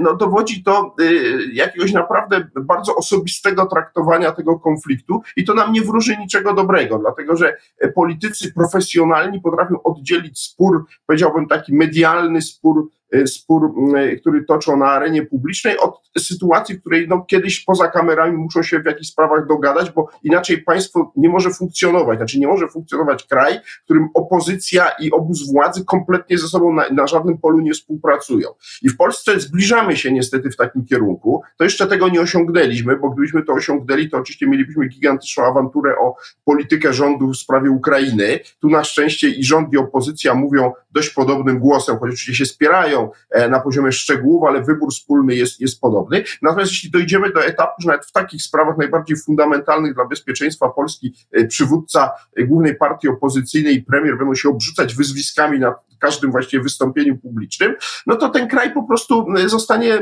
no 0.00 0.16
dowodzi 0.16 0.62
to 0.62 0.94
e, 1.00 1.04
jakiegoś 1.52 1.92
naprawdę 1.92 2.48
bardzo 2.60 2.96
osobistego 2.96 3.66
traktowania 3.66 4.32
tego 4.32 4.58
konfliktu 4.58 5.22
i 5.36 5.44
to 5.44 5.54
nam 5.54 5.72
nie 5.72 5.82
wróży 5.82 6.16
niczego 6.16 6.54
dobrego, 6.54 6.98
dlatego 6.98 7.36
że 7.36 7.56
politycy 7.94 8.52
profesjonalni 8.52 9.40
potrafią 9.40 9.82
oddzielić 9.82 10.40
spór, 10.40 10.84
powiedziałbym 11.06 11.46
taki 11.46 11.74
medialny 11.74 12.42
spór 12.42 12.88
Y, 12.88 12.97
spór, 13.26 13.74
y, 13.96 14.20
który 14.20 14.44
toczą 14.44 14.76
na 14.76 14.86
arenie 14.86 15.22
publicznej, 15.26 15.78
od 15.78 16.08
sytuacji, 16.18 16.74
w 16.74 16.80
której 16.80 17.08
no, 17.08 17.24
kiedyś 17.28 17.60
poza 17.60 17.88
kamerami 17.88 18.36
muszą 18.36 18.62
się 18.62 18.80
w 18.80 18.84
jakichś 18.86 19.08
sprawach 19.08 19.46
dogadać, 19.46 19.90
bo 19.90 20.08
inaczej 20.22 20.62
państwo 20.62 21.12
nie 21.16 21.28
może 21.28 21.50
funkcjonować. 21.50 22.18
Znaczy, 22.18 22.38
nie 22.38 22.46
może 22.46 22.68
funkcjonować 22.68 23.24
kraj, 23.24 23.60
w 23.80 23.84
którym 23.84 24.08
opozycja 24.14 24.90
i 25.00 25.10
obóz 25.10 25.52
władzy 25.52 25.84
kompletnie 25.84 26.38
ze 26.38 26.48
sobą 26.48 26.72
na, 26.72 26.88
na 26.88 27.06
żadnym 27.06 27.38
polu 27.38 27.60
nie 27.60 27.72
współpracują. 27.72 28.48
I 28.82 28.88
w 28.88 28.96
Polsce 28.96 29.40
zbliżamy 29.40 29.96
się 29.96 30.12
niestety 30.12 30.50
w 30.50 30.56
takim 30.56 30.84
kierunku. 30.84 31.42
To 31.56 31.64
jeszcze 31.64 31.86
tego 31.86 32.08
nie 32.08 32.20
osiągnęliśmy, 32.20 32.96
bo 32.96 33.10
gdybyśmy 33.10 33.42
to 33.42 33.52
osiągnęli, 33.52 34.10
to 34.10 34.16
oczywiście 34.16 34.46
mielibyśmy 34.46 34.88
gigantyczną 34.88 35.44
awanturę 35.44 35.94
o 35.98 36.16
politykę 36.44 36.92
rządu 36.92 37.28
w 37.28 37.36
sprawie 37.36 37.70
Ukrainy. 37.70 38.40
Tu 38.60 38.68
na 38.68 38.84
szczęście 38.84 39.28
i 39.28 39.44
rząd, 39.44 39.72
i 39.72 39.76
opozycja 39.76 40.34
mówią 40.34 40.72
dość 40.90 41.10
podobnym 41.10 41.58
głosem, 41.58 41.98
choć 41.98 42.12
oczywiście 42.12 42.34
się 42.34 42.46
spierają, 42.46 42.97
E, 43.30 43.48
na 43.48 43.60
poziomie 43.60 43.92
szczegółów, 43.92 44.44
ale 44.48 44.62
wybór 44.62 44.90
wspólny 44.92 45.34
jest, 45.34 45.60
jest 45.60 45.80
podobny. 45.80 46.24
Natomiast 46.42 46.70
jeśli 46.70 46.90
dojdziemy 46.90 47.32
do 47.32 47.44
etapu, 47.44 47.82
że 47.82 47.88
nawet 47.88 48.06
w 48.06 48.12
takich 48.12 48.42
sprawach 48.42 48.78
najbardziej 48.78 49.16
fundamentalnych 49.16 49.94
dla 49.94 50.04
bezpieczeństwa 50.04 50.68
Polski 50.68 51.14
e, 51.32 51.46
przywódca 51.46 52.10
e, 52.36 52.44
głównej 52.44 52.76
partii 52.76 53.08
opozycyjnej 53.08 53.74
i 53.74 53.82
premier 53.82 54.18
będą 54.18 54.34
się 54.34 54.48
obrzucać 54.48 54.94
wyzwiskami 54.94 55.58
na 55.58 55.74
każdym 55.98 56.30
właściwie 56.30 56.62
wystąpieniu 56.62 57.18
publicznym, 57.18 57.74
no 58.06 58.16
to 58.16 58.28
ten 58.28 58.48
kraj 58.48 58.74
po 58.74 58.82
prostu 58.82 59.26
zostanie 59.46 59.98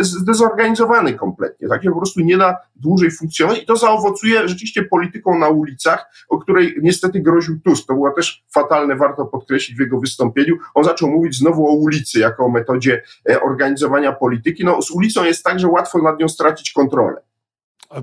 zdezorganizowany 0.00 1.14
kompletnie. 1.14 1.68
Tak 1.68 1.82
się 1.82 1.90
po 1.90 1.96
prostu 1.96 2.20
nie 2.20 2.38
da 2.38 2.56
dłużej 2.76 3.10
funkcjonować 3.10 3.62
i 3.62 3.66
to 3.66 3.76
zaowocuje 3.76 4.48
rzeczywiście 4.48 4.82
polityką 4.82 5.38
na 5.38 5.48
ulicach, 5.48 6.06
o 6.28 6.38
której 6.38 6.76
niestety 6.82 7.20
groził 7.20 7.60
Tusk. 7.60 7.86
To 7.86 7.94
było 7.94 8.10
też 8.10 8.44
fatalne, 8.54 8.96
warto 8.96 9.26
podkreślić 9.26 9.78
w 9.78 9.80
jego 9.80 10.00
wystąpieniu. 10.00 10.56
On 10.74 10.84
zaczął 10.84 11.10
mówić 11.10 11.38
znowu 11.38 11.68
o 11.68 11.72
ulicy 11.72 12.18
jako 12.18 12.44
o 12.44 12.48
metodzie 12.48 13.02
e, 13.30 13.42
organizowania 13.42 14.12
polityki. 14.12 14.64
No 14.64 14.82
z 14.82 14.90
ulicą 14.90 15.24
jest 15.24 15.44
tak, 15.44 15.60
że 15.60 15.68
łatwo 15.68 16.02
nad 16.02 16.20
nią 16.20 16.28
stracić 16.28 16.72
kontrolę. 16.72 17.27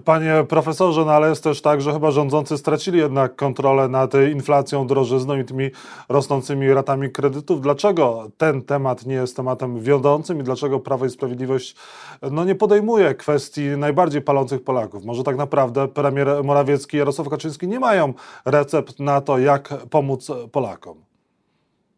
Panie 0.05 0.45
profesorze, 0.49 1.05
no 1.05 1.11
ale 1.11 1.29
jest 1.29 1.43
też 1.43 1.61
tak, 1.61 1.81
że 1.81 1.93
chyba 1.93 2.11
rządzący 2.11 2.57
stracili 2.57 2.99
jednak 2.99 3.35
kontrolę 3.35 3.87
nad 3.87 4.13
inflacją, 4.33 4.87
drożyzną 4.87 5.39
i 5.39 5.45
tymi 5.45 5.69
rosnącymi 6.09 6.73
ratami 6.73 7.11
kredytów. 7.11 7.61
Dlaczego 7.61 8.27
ten 8.37 8.61
temat 8.61 9.05
nie 9.05 9.15
jest 9.15 9.35
tematem 9.35 9.79
wiodącym 9.79 10.39
i 10.39 10.43
dlaczego 10.43 10.79
Prawo 10.79 11.05
i 11.05 11.09
Sprawiedliwość 11.09 11.75
no, 12.31 12.43
nie 12.43 12.55
podejmuje 12.55 13.15
kwestii 13.15 13.67
najbardziej 13.77 14.21
palących 14.21 14.63
Polaków? 14.63 15.05
Może 15.05 15.23
tak 15.23 15.37
naprawdę 15.37 15.87
premier 15.87 16.27
Morawiecki 16.43 16.97
i 16.97 16.99
Jarosław 16.99 17.29
Kaczyński 17.29 17.67
nie 17.67 17.79
mają 17.79 18.13
recept 18.45 18.99
na 18.99 19.21
to, 19.21 19.37
jak 19.37 19.73
pomóc 19.89 20.31
Polakom? 20.51 21.04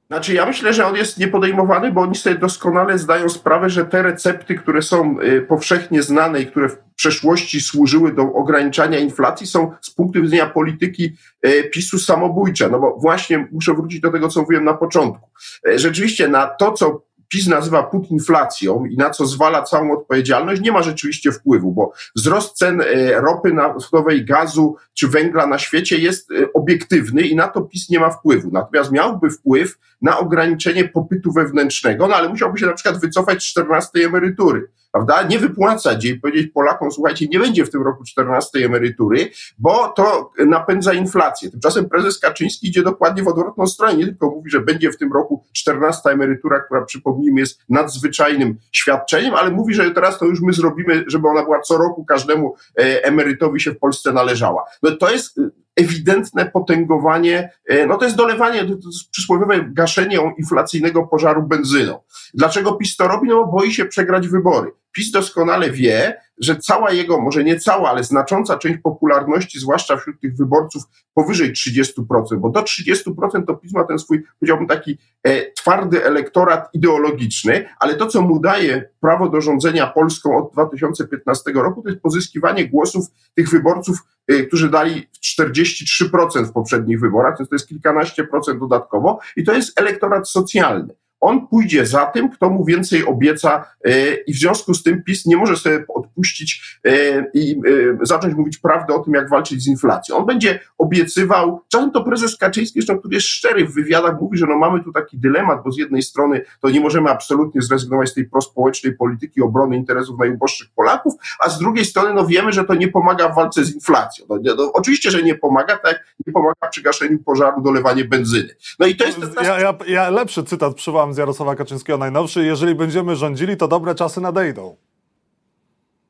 Znaczy, 0.07 0.33
ja 0.33 0.45
myślę, 0.45 0.73
że 0.73 0.85
on 0.85 0.95
jest 0.95 1.17
niepodejmowany, 1.17 1.91
bo 1.91 2.01
oni 2.01 2.15
sobie 2.15 2.35
doskonale 2.35 2.97
zdają 2.97 3.29
sprawę, 3.29 3.69
że 3.69 3.85
te 3.85 4.01
recepty, 4.01 4.55
które 4.55 4.81
są 4.81 5.21
y, 5.21 5.41
powszechnie 5.41 6.01
znane 6.01 6.41
i 6.41 6.47
które 6.47 6.69
w 6.69 6.77
przeszłości 6.95 7.61
służyły 7.61 8.13
do 8.13 8.21
ograniczania 8.21 8.99
inflacji, 8.99 9.47
są 9.47 9.71
z 9.81 9.89
punktu 9.89 10.21
widzenia 10.21 10.45
polityki 10.45 11.15
y, 11.45 11.69
PiSu 11.73 11.99
samobójcze. 11.99 12.69
No 12.69 12.79
bo 12.79 12.97
właśnie 13.01 13.47
muszę 13.51 13.73
wrócić 13.73 13.99
do 13.99 14.11
tego, 14.11 14.27
co 14.27 14.41
mówiłem 14.41 14.63
na 14.63 14.73
początku. 14.73 15.29
Y, 15.67 15.79
rzeczywiście 15.79 16.27
na 16.27 16.47
to, 16.47 16.71
co 16.71 17.07
PiS 17.27 17.47
nazywa 17.47 17.83
putinflacją 17.83 18.85
i 18.85 18.97
na 18.97 19.09
co 19.09 19.25
zwala 19.25 19.63
całą 19.63 19.91
odpowiedzialność, 19.91 20.61
nie 20.61 20.71
ma 20.71 20.83
rzeczywiście 20.83 21.31
wpływu, 21.31 21.71
bo 21.71 21.91
wzrost 22.15 22.57
cen 22.57 22.81
e, 22.81 23.21
ropy 23.21 23.53
naftowej, 23.53 24.25
gazu 24.25 24.75
czy 24.93 25.07
węgla 25.07 25.47
na 25.47 25.59
świecie 25.59 25.97
jest 25.97 26.31
e, 26.31 26.53
obiektywny 26.53 27.21
i 27.21 27.35
na 27.35 27.47
to 27.47 27.61
PiS 27.61 27.89
nie 27.89 27.99
ma 27.99 28.09
wpływu. 28.09 28.49
Natomiast 28.51 28.91
miałby 28.91 29.29
wpływ 29.29 29.77
na 30.01 30.19
ograniczenie 30.19 30.87
popytu 30.87 31.31
wewnętrznego, 31.31 32.07
no 32.07 32.15
ale 32.15 32.29
musiałby 32.29 32.59
się 32.59 32.65
na 32.65 32.73
przykład 32.73 33.01
wycofać 33.01 33.43
z 33.43 33.45
14 33.45 34.05
emerytury 34.05 34.67
prawda? 34.91 35.23
Nie 35.23 35.39
wypłacać 35.39 36.05
jej, 36.05 36.19
powiedzieć 36.19 36.51
Polakom, 36.51 36.91
słuchajcie, 36.91 37.27
nie 37.27 37.39
będzie 37.39 37.65
w 37.65 37.69
tym 37.69 37.83
roku 37.83 38.03
14 38.03 38.65
emerytury, 38.65 39.29
bo 39.57 39.87
to 39.87 40.31
napędza 40.47 40.93
inflację. 40.93 41.51
Tymczasem 41.51 41.89
prezes 41.89 42.19
Kaczyński 42.19 42.67
idzie 42.67 42.83
dokładnie 42.83 43.23
w 43.23 43.27
odwrotną 43.27 43.67
stronę. 43.67 43.97
Nie 43.97 44.05
tylko 44.05 44.29
mówi, 44.29 44.49
że 44.49 44.61
będzie 44.61 44.91
w 44.91 44.97
tym 44.97 45.13
roku 45.13 45.43
14 45.53 46.09
emerytura, 46.09 46.59
która 46.59 46.85
przypomnijmy 46.85 47.39
jest 47.39 47.59
nadzwyczajnym 47.69 48.57
świadczeniem, 48.71 49.33
ale 49.33 49.51
mówi, 49.51 49.73
że 49.73 49.91
teraz 49.91 50.19
to 50.19 50.25
już 50.25 50.41
my 50.41 50.53
zrobimy, 50.53 51.03
żeby 51.07 51.27
ona 51.27 51.43
była 51.43 51.61
co 51.61 51.77
roku 51.77 52.05
każdemu 52.05 52.55
e, 52.79 53.03
emerytowi 53.03 53.59
się 53.59 53.71
w 53.71 53.79
Polsce 53.79 54.13
należała. 54.13 54.63
No 54.83 54.91
to 54.91 55.09
jest 55.09 55.39
ewidentne 55.77 56.45
potęgowanie, 56.45 57.51
e, 57.65 57.87
no 57.87 57.97
to 57.97 58.05
jest 58.05 58.17
dolewanie, 58.17 58.65
to 58.65 58.73
jest 58.73 59.09
przysłowiowe 59.11 59.65
gaszenie 59.71 60.19
inflacyjnego 60.37 61.07
pożaru 61.07 61.43
benzyną. 61.43 61.99
Dlaczego 62.33 62.73
PiS 62.73 62.95
to 62.95 63.07
robi? 63.07 63.29
No 63.29 63.35
bo 63.45 63.51
boi 63.51 63.73
się 63.73 63.85
przegrać 63.85 64.27
wybory. 64.27 64.71
PiS 64.97 65.11
doskonale 65.11 65.71
wie, 65.71 66.21
że 66.37 66.55
cała 66.55 66.91
jego, 66.91 67.21
może 67.21 67.43
nie 67.43 67.59
cała, 67.59 67.89
ale 67.89 68.03
znacząca 68.03 68.57
część 68.57 68.79
popularności, 68.83 69.59
zwłaszcza 69.59 69.97
wśród 69.97 70.19
tych 70.19 70.37
wyborców 70.37 70.83
powyżej 71.13 71.53
30%, 71.53 71.93
bo 72.37 72.49
do 72.49 72.61
30% 72.61 73.45
to 73.47 73.55
PiS 73.55 73.73
ma 73.73 73.83
ten 73.83 73.99
swój, 73.99 74.23
powiedziałbym, 74.39 74.67
taki 74.67 74.97
e, 75.23 75.51
twardy 75.51 76.05
elektorat 76.05 76.69
ideologiczny, 76.73 77.69
ale 77.79 77.95
to, 77.95 78.07
co 78.07 78.21
mu 78.21 78.39
daje 78.39 78.89
prawo 79.01 79.29
do 79.29 79.41
rządzenia 79.41 79.87
Polską 79.87 80.37
od 80.37 80.53
2015 80.53 81.51
roku, 81.51 81.81
to 81.81 81.89
jest 81.89 82.01
pozyskiwanie 82.01 82.69
głosów 82.69 83.05
tych 83.35 83.49
wyborców, 83.49 83.97
e, 84.27 84.43
którzy 84.43 84.69
dali 84.69 85.07
43% 85.25 86.45
w 86.45 86.51
poprzednich 86.51 86.99
wyborach, 86.99 87.37
to 87.37 87.45
jest 87.51 87.67
kilkanaście 87.67 88.23
procent 88.23 88.59
dodatkowo 88.59 89.19
i 89.35 89.43
to 89.43 89.53
jest 89.53 89.79
elektorat 89.79 90.29
socjalny 90.29 90.95
on 91.19 91.47
pójdzie 91.47 91.85
za 91.85 92.05
tym, 92.05 92.29
kto 92.29 92.49
mu 92.49 92.65
więcej 92.65 93.05
obieca 93.05 93.65
e, 93.85 94.13
i 94.13 94.33
w 94.33 94.37
związku 94.37 94.73
z 94.73 94.83
tym 94.83 95.03
PiS 95.03 95.25
nie 95.25 95.37
może 95.37 95.55
sobie 95.55 95.85
odpuścić 95.87 96.79
e, 96.85 96.91
i 97.33 97.61
e, 98.01 98.05
zacząć 98.05 98.35
mówić 98.35 98.57
prawdę 98.57 98.93
o 98.95 98.99
tym, 98.99 99.13
jak 99.13 99.29
walczyć 99.29 99.63
z 99.63 99.67
inflacją. 99.67 100.15
On 100.15 100.25
będzie 100.25 100.59
obiecywał, 100.77 101.61
czasem 101.67 101.91
to 101.91 102.03
prezes 102.03 102.37
Kaczyński, 102.37 102.79
zresztą, 102.79 102.99
który 102.99 103.15
jest 103.15 103.27
szczery 103.27 103.65
w 103.65 103.73
wywiadach, 103.73 104.21
mówi, 104.21 104.37
że 104.37 104.45
no 104.45 104.57
mamy 104.57 104.83
tu 104.83 104.91
taki 104.91 105.17
dylemat, 105.17 105.63
bo 105.63 105.71
z 105.71 105.77
jednej 105.77 106.01
strony 106.01 106.41
to 106.61 106.69
nie 106.69 106.79
możemy 106.79 107.09
absolutnie 107.09 107.61
zrezygnować 107.61 108.09
z 108.09 108.13
tej 108.13 108.25
prospołecznej 108.25 108.93
polityki 108.93 109.41
obrony 109.41 109.75
interesów 109.75 110.19
najuboższych 110.19 110.67
Polaków, 110.75 111.13
a 111.39 111.49
z 111.49 111.59
drugiej 111.59 111.85
strony 111.85 112.13
no 112.13 112.25
wiemy, 112.25 112.51
że 112.51 112.63
to 112.63 112.75
nie 112.75 112.87
pomaga 112.87 113.29
w 113.29 113.35
walce 113.35 113.65
z 113.65 113.75
inflacją. 113.75 114.25
No, 114.29 114.37
no, 114.57 114.73
oczywiście, 114.73 115.11
że 115.11 115.23
nie 115.23 115.35
pomaga, 115.35 115.77
tak 115.77 115.85
jak 115.93 116.05
nie 116.27 116.33
pomaga 116.33 116.69
przy 116.71 116.81
gaszeniu 116.81 117.19
pożaru 117.19 117.61
dolewanie 117.61 118.05
benzyny. 118.05 118.55
No 118.79 118.87
i 118.87 118.95
to 118.95 119.05
jest... 119.05 119.19
Ja, 119.43 119.59
ja, 119.59 119.77
ja 119.87 120.09
lepszy 120.09 120.43
cytat 120.43 120.75
przywołam 120.75 121.06
z 121.13 121.17
Jarosława 121.17 121.55
Kaczyńskiego 121.55 121.97
najnowszy, 121.97 122.45
jeżeli 122.45 122.75
będziemy 122.75 123.15
rządzili, 123.15 123.57
to 123.57 123.67
dobre 123.67 123.95
czasy 123.95 124.21
nadejdą. 124.21 124.75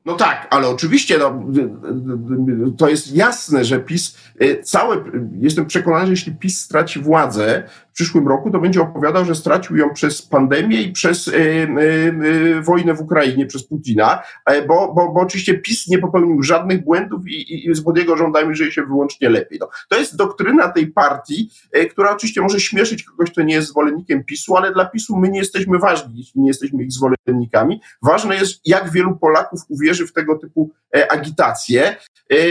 No 0.06 0.16
tak, 0.16 0.48
ale 0.50 0.70
oczywiście 0.70 1.18
no, 1.18 1.44
to 2.78 2.90
jest 2.90 3.16
jasne, 3.16 3.66
że 3.66 3.80
PiS 3.80 4.18
y, 4.42 4.64
całe, 4.64 5.04
jestem 5.40 5.66
przekonany, 5.66 6.06
że 6.06 6.12
jeśli 6.12 6.36
PiS 6.36 6.60
straci 6.60 7.00
władzę 7.00 7.64
przyszłym 7.98 8.28
roku, 8.28 8.52
to 8.52 8.60
będzie 8.60 8.82
opowiadał, 8.82 9.26
że 9.26 9.36
stracił 9.36 9.78
ją 9.78 9.94
przez 9.94 10.22
pandemię 10.22 10.82
i 10.82 10.92
przez 10.92 11.28
y, 11.28 11.32
y, 11.32 11.38
y 12.26 12.62
wojnę 12.62 12.94
w 12.94 13.02
Ukrainie, 13.02 13.46
przez 13.46 13.68
Putina, 13.68 14.24
e, 14.46 14.62
bo, 14.62 14.94
bo, 14.94 15.12
bo 15.12 15.22
oczywiście 15.22 15.54
PiS 15.54 15.88
nie 15.88 16.00
popełnił 16.00 16.44
żadnych 16.44 16.84
błędów 16.84 17.28
i, 17.28 17.36
i, 17.36 17.70
i 17.70 17.76
z 17.76 17.84
jego 17.96 18.18
rządami 18.18 18.56
żyje 18.56 18.72
się 18.72 18.86
wyłącznie 18.86 19.30
lepiej. 19.30 19.60
No, 19.62 19.70
to 19.90 19.98
jest 19.98 20.16
doktryna 20.16 20.70
tej 20.70 20.88
partii, 20.88 21.50
e, 21.72 21.86
która 21.86 22.12
oczywiście 22.12 22.42
może 22.42 22.60
śmieszyć 22.60 23.04
kogoś, 23.04 23.32
kto 23.32 23.42
nie 23.42 23.54
jest 23.54 23.68
zwolennikiem 23.68 24.24
PiSu, 24.24 24.58
ale 24.58 24.74
dla 24.74 24.86
PiSu 24.86 25.18
my 25.18 25.30
nie 25.30 25.40
jesteśmy 25.40 25.80
ważni, 25.80 26.18
jeśli 26.18 26.42
nie 26.42 26.48
jesteśmy 26.48 26.84
ich 26.84 26.92
zwolennikami. 26.92 27.82
Ważne 28.02 28.36
jest, 28.36 28.62
jak 28.66 28.92
wielu 28.92 29.18
Polaków 29.18 29.62
uwierzy 29.70 29.88
wierzy 29.88 30.08
w 30.08 30.14
tego 30.14 30.38
typu 30.38 30.72
e, 30.96 31.12
agitacje. 31.12 31.82
E, 31.84 32.36
e, 32.36 32.46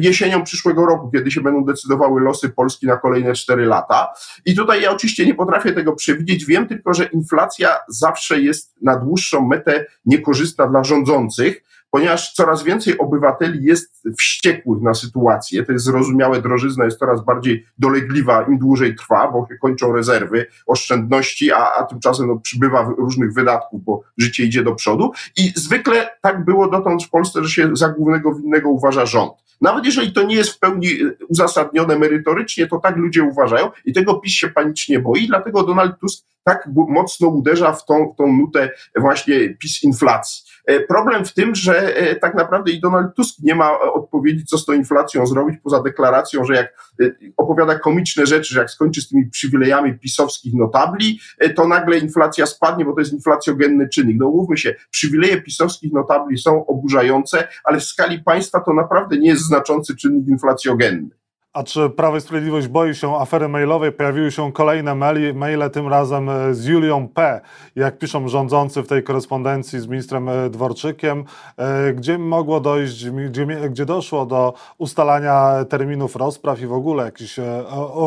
jesienią 0.00 0.44
przyszłego 0.44 0.86
roku, 0.86 1.10
kiedy 1.10 1.30
się 1.30 1.40
będą 1.40 1.64
decydowały 1.64 2.20
losy 2.20 2.48
Polski 2.48 2.86
na 2.86 2.96
kolejne 2.96 3.32
cztery 3.32 3.66
lata. 3.66 4.12
I 4.46 4.54
tutaj 4.54 4.79
ja 4.80 4.90
oczywiście 4.90 5.26
nie 5.26 5.34
potrafię 5.34 5.72
tego 5.72 5.92
przewidzieć. 5.92 6.44
Wiem 6.44 6.68
tylko, 6.68 6.94
że 6.94 7.04
inflacja 7.04 7.76
zawsze 7.88 8.40
jest 8.40 8.74
na 8.82 8.96
dłuższą 8.96 9.46
metę 9.46 9.86
niekorzystna 10.06 10.66
dla 10.66 10.84
rządzących 10.84 11.62
ponieważ 11.90 12.32
coraz 12.32 12.62
więcej 12.62 12.98
obywateli 12.98 13.64
jest 13.64 14.02
wściekłych 14.18 14.82
na 14.82 14.94
sytuację. 14.94 15.64
To 15.64 15.72
jest 15.72 15.84
zrozumiałe, 15.84 16.42
drożyzna 16.42 16.84
jest 16.84 16.98
coraz 16.98 17.24
bardziej 17.24 17.66
dolegliwa, 17.78 18.42
im 18.42 18.58
dłużej 18.58 18.96
trwa, 18.96 19.30
bo 19.32 19.46
się 19.48 19.58
kończą 19.58 19.92
rezerwy, 19.92 20.46
oszczędności, 20.66 21.52
a, 21.52 21.72
a 21.78 21.84
tymczasem 21.84 22.26
no, 22.26 22.36
przybywa 22.36 22.82
różnych 22.98 23.34
wydatków, 23.34 23.84
bo 23.84 24.02
życie 24.18 24.44
idzie 24.44 24.62
do 24.62 24.74
przodu. 24.74 25.12
I 25.36 25.52
zwykle 25.56 26.10
tak 26.20 26.44
było 26.44 26.68
dotąd 26.68 27.04
w 27.04 27.10
Polsce, 27.10 27.44
że 27.44 27.50
się 27.50 27.70
za 27.72 27.88
głównego 27.88 28.34
winnego 28.34 28.68
uważa 28.68 29.06
rząd. 29.06 29.32
Nawet 29.60 29.84
jeżeli 29.84 30.12
to 30.12 30.22
nie 30.22 30.34
jest 30.34 30.50
w 30.50 30.58
pełni 30.58 30.88
uzasadnione 31.28 31.98
merytorycznie, 31.98 32.66
to 32.66 32.78
tak 32.78 32.96
ludzie 32.96 33.22
uważają 33.22 33.70
i 33.84 33.92
tego 33.92 34.14
PiS 34.14 34.32
się 34.32 34.48
panicznie 34.48 35.00
boi, 35.00 35.26
dlatego 35.26 35.62
Donald 35.62 35.98
Tusk 36.00 36.24
tak 36.50 36.68
mocno 36.74 37.28
uderza 37.28 37.72
w 37.72 37.84
tą, 37.84 38.14
tą 38.18 38.32
nutę 38.32 38.70
właśnie 38.96 39.54
PiS 39.54 39.82
inflacji. 39.82 40.44
E, 40.66 40.80
problem 40.80 41.24
w 41.24 41.34
tym, 41.34 41.54
że 41.54 41.96
e, 41.96 42.16
tak 42.16 42.34
naprawdę 42.34 42.72
i 42.72 42.80
Donald 42.80 43.14
Tusk 43.14 43.38
nie 43.42 43.54
ma 43.54 43.80
odpowiedzi, 43.80 44.44
co 44.44 44.58
z 44.58 44.64
tą 44.66 44.72
inflacją 44.72 45.26
zrobić, 45.26 45.58
poza 45.62 45.82
deklaracją, 45.82 46.44
że 46.44 46.54
jak 46.54 46.66
e, 47.02 47.10
opowiada 47.36 47.78
komiczne 47.78 48.26
rzeczy, 48.26 48.54
że 48.54 48.60
jak 48.60 48.70
skończy 48.70 49.00
z 49.02 49.08
tymi 49.08 49.26
przywilejami 49.30 49.98
pisowskich 49.98 50.54
notabli, 50.54 51.20
to 51.56 51.68
nagle 51.68 51.98
inflacja 51.98 52.46
spadnie, 52.46 52.84
bo 52.84 52.92
to 52.92 53.00
jest 53.00 53.12
inflacjogenny 53.12 53.88
czynnik. 53.88 54.16
No 54.20 54.30
mówmy 54.30 54.56
się, 54.56 54.74
przywileje 54.90 55.42
pisowskich 55.42 55.92
notabli 55.92 56.38
są 56.38 56.66
oburzające, 56.66 57.48
ale 57.64 57.80
w 57.80 57.84
skali 57.84 58.18
państwa 58.18 58.60
to 58.60 58.74
naprawdę 58.74 59.18
nie 59.18 59.28
jest 59.28 59.42
znaczący 59.42 59.96
czynnik 59.96 60.28
inflacjogenny. 60.28 61.19
A 61.52 61.62
czy 61.62 61.90
Prawo 61.90 62.16
i 62.16 62.20
Sprawiedliwość 62.20 62.68
boi 62.68 62.94
się 62.94 63.16
afery 63.16 63.48
mailowej? 63.48 63.92
Pojawiły 63.92 64.30
się 64.30 64.52
kolejne 64.52 64.94
maile, 64.94 65.34
maile, 65.34 65.70
tym 65.70 65.88
razem 65.88 66.28
e, 66.28 66.54
z 66.54 66.64
Julią 66.64 67.08
P., 67.08 67.40
jak 67.76 67.98
piszą 67.98 68.28
rządzący 68.28 68.82
w 68.82 68.86
tej 68.88 69.02
korespondencji 69.02 69.80
z 69.80 69.86
ministrem 69.86 70.28
e, 70.28 70.50
Dworczykiem, 70.50 71.24
e, 71.56 71.92
gdzie 71.92 72.18
mogło 72.18 72.60
dojść, 72.60 73.10
gdzie, 73.10 73.46
gdzie 73.46 73.86
doszło 73.86 74.26
do 74.26 74.54
ustalania 74.78 75.64
terminów 75.68 76.16
rozpraw 76.16 76.60
i 76.60 76.66
w 76.66 76.72
ogóle 76.72 77.04
jakichś 77.04 77.40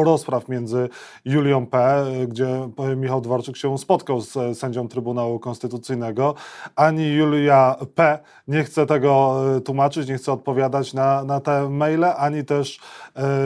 rozpraw 0.03 0.49
między 0.49 0.89
Julią 1.25 1.67
P., 1.67 2.05
gdzie 2.27 2.69
Michał 2.97 3.21
Dworczyk 3.21 3.57
się 3.57 3.77
spotkał 3.77 4.21
z 4.21 4.57
sędzią 4.57 4.87
Trybunału 4.87 5.39
Konstytucyjnego. 5.39 6.35
Ani 6.75 7.13
Julia 7.13 7.75
P. 7.95 8.19
nie 8.47 8.63
chce 8.63 8.85
tego 8.85 9.35
tłumaczyć, 9.65 10.07
nie 10.07 10.17
chce 10.17 10.33
odpowiadać 10.33 10.93
na, 10.93 11.23
na 11.23 11.39
te 11.39 11.69
maile, 11.69 12.05
ani 12.17 12.45
też 12.45 12.79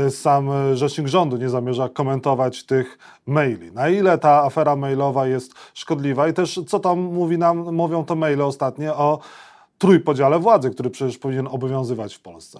sam 0.10 0.50
rzecznik 0.74 1.08
rządu 1.08 1.38
nie 1.38 1.50
zamierza 1.50 1.90
komentować 1.90 2.66
tych 2.66 2.98
maili. 3.26 3.72
Na 3.72 3.90
ile 3.90 4.18
ta 4.18 4.44
afera 4.44 4.76
mailowa 4.76 5.28
jest 5.28 5.54
szkodliwa 5.74 6.28
i 6.28 6.34
też 6.34 6.60
co 6.68 6.80
tam 6.80 7.00
mówi 7.00 7.38
nam, 7.38 7.58
mówią 7.58 8.06
te 8.06 8.16
maile 8.16 8.42
ostatnie 8.42 8.94
o 8.94 9.20
trójpodziale 9.78 10.40
władzy, 10.40 10.70
który 10.70 10.90
przecież 10.90 11.18
powinien 11.18 11.48
obowiązywać 11.52 12.16
w 12.16 12.20
Polsce. 12.20 12.60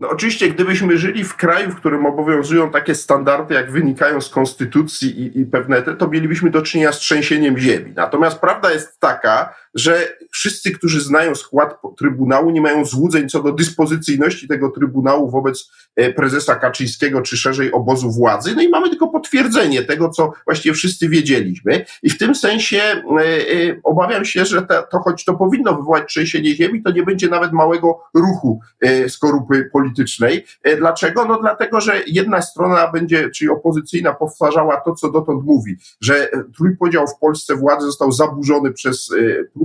No 0.00 0.10
oczywiście, 0.10 0.48
gdybyśmy 0.48 0.98
żyli 0.98 1.24
w 1.24 1.36
kraju, 1.36 1.70
w 1.70 1.76
którym 1.76 2.06
obowiązują 2.06 2.70
takie 2.70 2.94
standardy, 2.94 3.54
jak 3.54 3.72
wynikają 3.72 4.20
z 4.20 4.28
konstytucji 4.28 5.20
i, 5.20 5.40
i 5.40 5.46
pewne 5.46 5.82
te, 5.82 5.96
to 5.96 6.08
mielibyśmy 6.08 6.50
do 6.50 6.62
czynienia 6.62 6.92
z 6.92 6.98
trzęsieniem 6.98 7.58
ziemi. 7.58 7.92
Natomiast 7.96 8.38
prawda 8.38 8.72
jest 8.72 9.00
taka, 9.00 9.54
że 9.74 10.16
wszyscy, 10.32 10.70
którzy 10.70 11.00
znają 11.00 11.34
skład 11.34 11.78
Trybunału, 11.98 12.50
nie 12.50 12.60
mają 12.60 12.84
złudzeń 12.84 13.28
co 13.28 13.42
do 13.42 13.52
dyspozycyjności 13.52 14.48
tego 14.48 14.70
Trybunału 14.70 15.30
wobec 15.30 15.70
e, 15.96 16.12
prezesa 16.12 16.54
Kaczyńskiego, 16.54 17.22
czy 17.22 17.36
szerzej 17.36 17.72
obozu 17.72 18.10
władzy. 18.10 18.54
No 18.56 18.62
i 18.62 18.68
mamy 18.68 18.90
tylko 18.90 19.08
potwierdzenie 19.08 19.82
tego, 19.82 20.08
co 20.08 20.32
właściwie 20.44 20.74
wszyscy 20.74 21.08
wiedzieliśmy. 21.08 21.84
I 22.02 22.10
w 22.10 22.18
tym 22.18 22.34
sensie 22.34 22.78
e, 22.78 23.02
e, 23.20 23.80
obawiam 23.82 24.24
się, 24.24 24.44
że 24.44 24.62
to, 24.62 24.82
to 24.82 24.98
choć 24.98 25.24
to 25.24 25.34
powinno 25.34 25.76
wywołać 25.76 26.08
trzęsienie 26.08 26.56
ziemi, 26.56 26.82
to 26.82 26.90
nie 26.90 27.02
będzie 27.02 27.28
nawet 27.28 27.52
małego 27.52 28.00
ruchu 28.14 28.60
skorupy 29.08 29.70
politycznej. 29.72 30.44
Dlaczego? 30.78 31.24
No 31.24 31.40
dlatego, 31.40 31.80
że 31.80 32.00
jedna 32.06 32.42
strona 32.42 32.92
będzie, 32.92 33.30
czyli 33.30 33.50
opozycyjna, 33.50 34.14
powtarzała 34.14 34.80
to, 34.80 34.94
co 34.94 35.10
dotąd 35.10 35.44
mówi, 35.44 35.76
że 36.00 36.28
trójpodział 36.56 37.06
w 37.06 37.18
Polsce 37.18 37.56
władzy 37.56 37.86
został 37.86 38.12
zaburzony 38.12 38.72
przez 38.72 39.10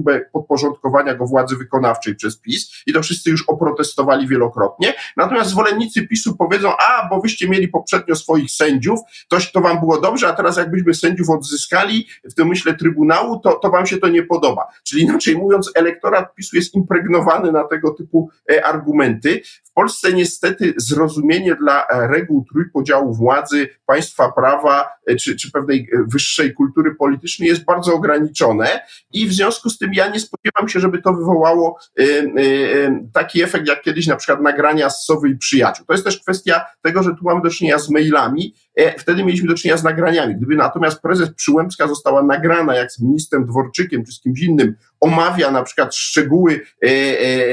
próbę 0.03 0.25
podporządkowania 0.34 1.15
go 1.15 1.25
władzy 1.25 1.56
wykonawczej 1.56 2.15
przez 2.15 2.38
PiS 2.38 2.72
i 2.88 2.94
to 2.94 3.01
wszyscy 3.01 3.29
już 3.29 3.44
oprotestowali 3.48 4.27
wielokrotnie. 4.27 4.94
Natomiast 5.18 5.50
zwolennicy 5.50 6.08
PiSu 6.08 6.36
powiedzą, 6.36 6.74
a 6.77 7.10
bo 7.10 7.22
wyście 7.22 7.50
mieli 7.50 7.68
poprzednio 7.68 8.15
swoich 8.15 8.51
sędziów, 8.51 9.00
toś 9.27 9.51
to 9.51 9.62
wam 9.62 9.79
było 9.79 10.01
dobrze, 10.01 10.27
a 10.27 10.34
teraz 10.34 10.58
jakbyśmy 10.58 10.94
sędziów 10.94 11.29
odzyskali 11.29 12.08
w 12.24 12.34
tym 12.34 12.48
myślę 12.48 12.74
Trybunału, 12.74 13.39
to, 13.39 13.53
to 13.53 13.70
wam 13.70 13.86
się 13.86 13.98
to 13.98 14.08
nie 14.08 14.24
podoba. 14.24 14.68
Czyli 14.84 15.01
inaczej 15.03 15.36
mówiąc, 15.36 15.72
elektorat 15.75 16.36
PiSu 16.36 16.56
jest 16.56 16.75
impregnowany 16.75 17.51
na 17.51 17.63
tego 17.63 17.91
typu 17.91 18.29
e, 18.51 18.65
argumenty. 18.65 19.41
W 19.63 19.74
Polsce 19.74 20.13
niestety 20.13 20.74
zrozumienie 20.77 21.56
dla 21.56 21.88
e, 21.88 22.08
reguł 22.08 22.46
trójpodziału 22.51 23.13
władzy, 23.13 23.70
państwa 23.86 24.32
prawa 24.32 24.89
e, 25.08 25.15
czy, 25.15 25.36
czy 25.36 25.51
pewnej 25.51 25.89
wyższej 26.08 26.53
kultury 26.53 26.96
politycznej 26.96 27.50
jest 27.50 27.65
bardzo 27.65 27.94
ograniczone 27.94 28.82
i 29.13 29.27
w 29.27 29.34
związku 29.34 29.70
z 29.70 29.77
tym 29.77 29.88
ja 29.93 30.10
nie 30.10 30.19
spodziewam 30.19 30.69
się, 30.69 30.79
żeby 30.79 31.01
to 31.01 31.13
wywołało 31.13 31.79
y, 32.00 32.03
y, 32.03 32.41
y, 32.41 33.10
taki 33.13 33.43
efekt, 33.43 33.67
jak 33.67 33.81
kiedyś 33.81 34.08
na 34.08 34.15
przykład 34.15 34.41
nagrania 34.41 34.89
z 34.89 35.05
Sowy 35.05 35.29
i 35.29 35.38
przyjaciół. 35.38 35.86
To 35.86 35.93
jest 35.93 36.05
też 36.05 36.19
kwestia 36.19 36.65
tego, 36.81 37.03
że 37.03 37.10
tu 37.10 37.17
mamy 37.22 37.41
do 37.41 37.50
czynienia 37.50 37.79
z 37.79 37.89
mailami. 37.89 38.55
E, 38.75 39.00
wtedy 39.00 39.24
mieliśmy 39.24 39.48
do 39.48 39.55
czynienia 39.55 39.77
z 39.77 39.84
nagraniami. 39.84 40.36
Gdyby 40.36 40.55
natomiast 40.55 41.01
prezes 41.01 41.29
Przyłębska 41.34 41.88
została 41.88 42.24
nagrana 42.24 42.75
jak 42.75 42.91
z 42.91 43.01
ministrem 43.01 43.46
Dworczykiem 43.46 44.05
czy 44.05 44.12
z 44.12 44.22
kimś 44.22 44.41
innym 44.41 44.75
omawia 45.00 45.51
na 45.51 45.63
przykład 45.63 45.96
szczegóły 45.96 46.62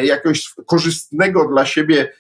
jakiegoś 0.03 0.55
korzystnego 0.67 1.49
dla 1.49 1.67
siebie, 1.67 2.13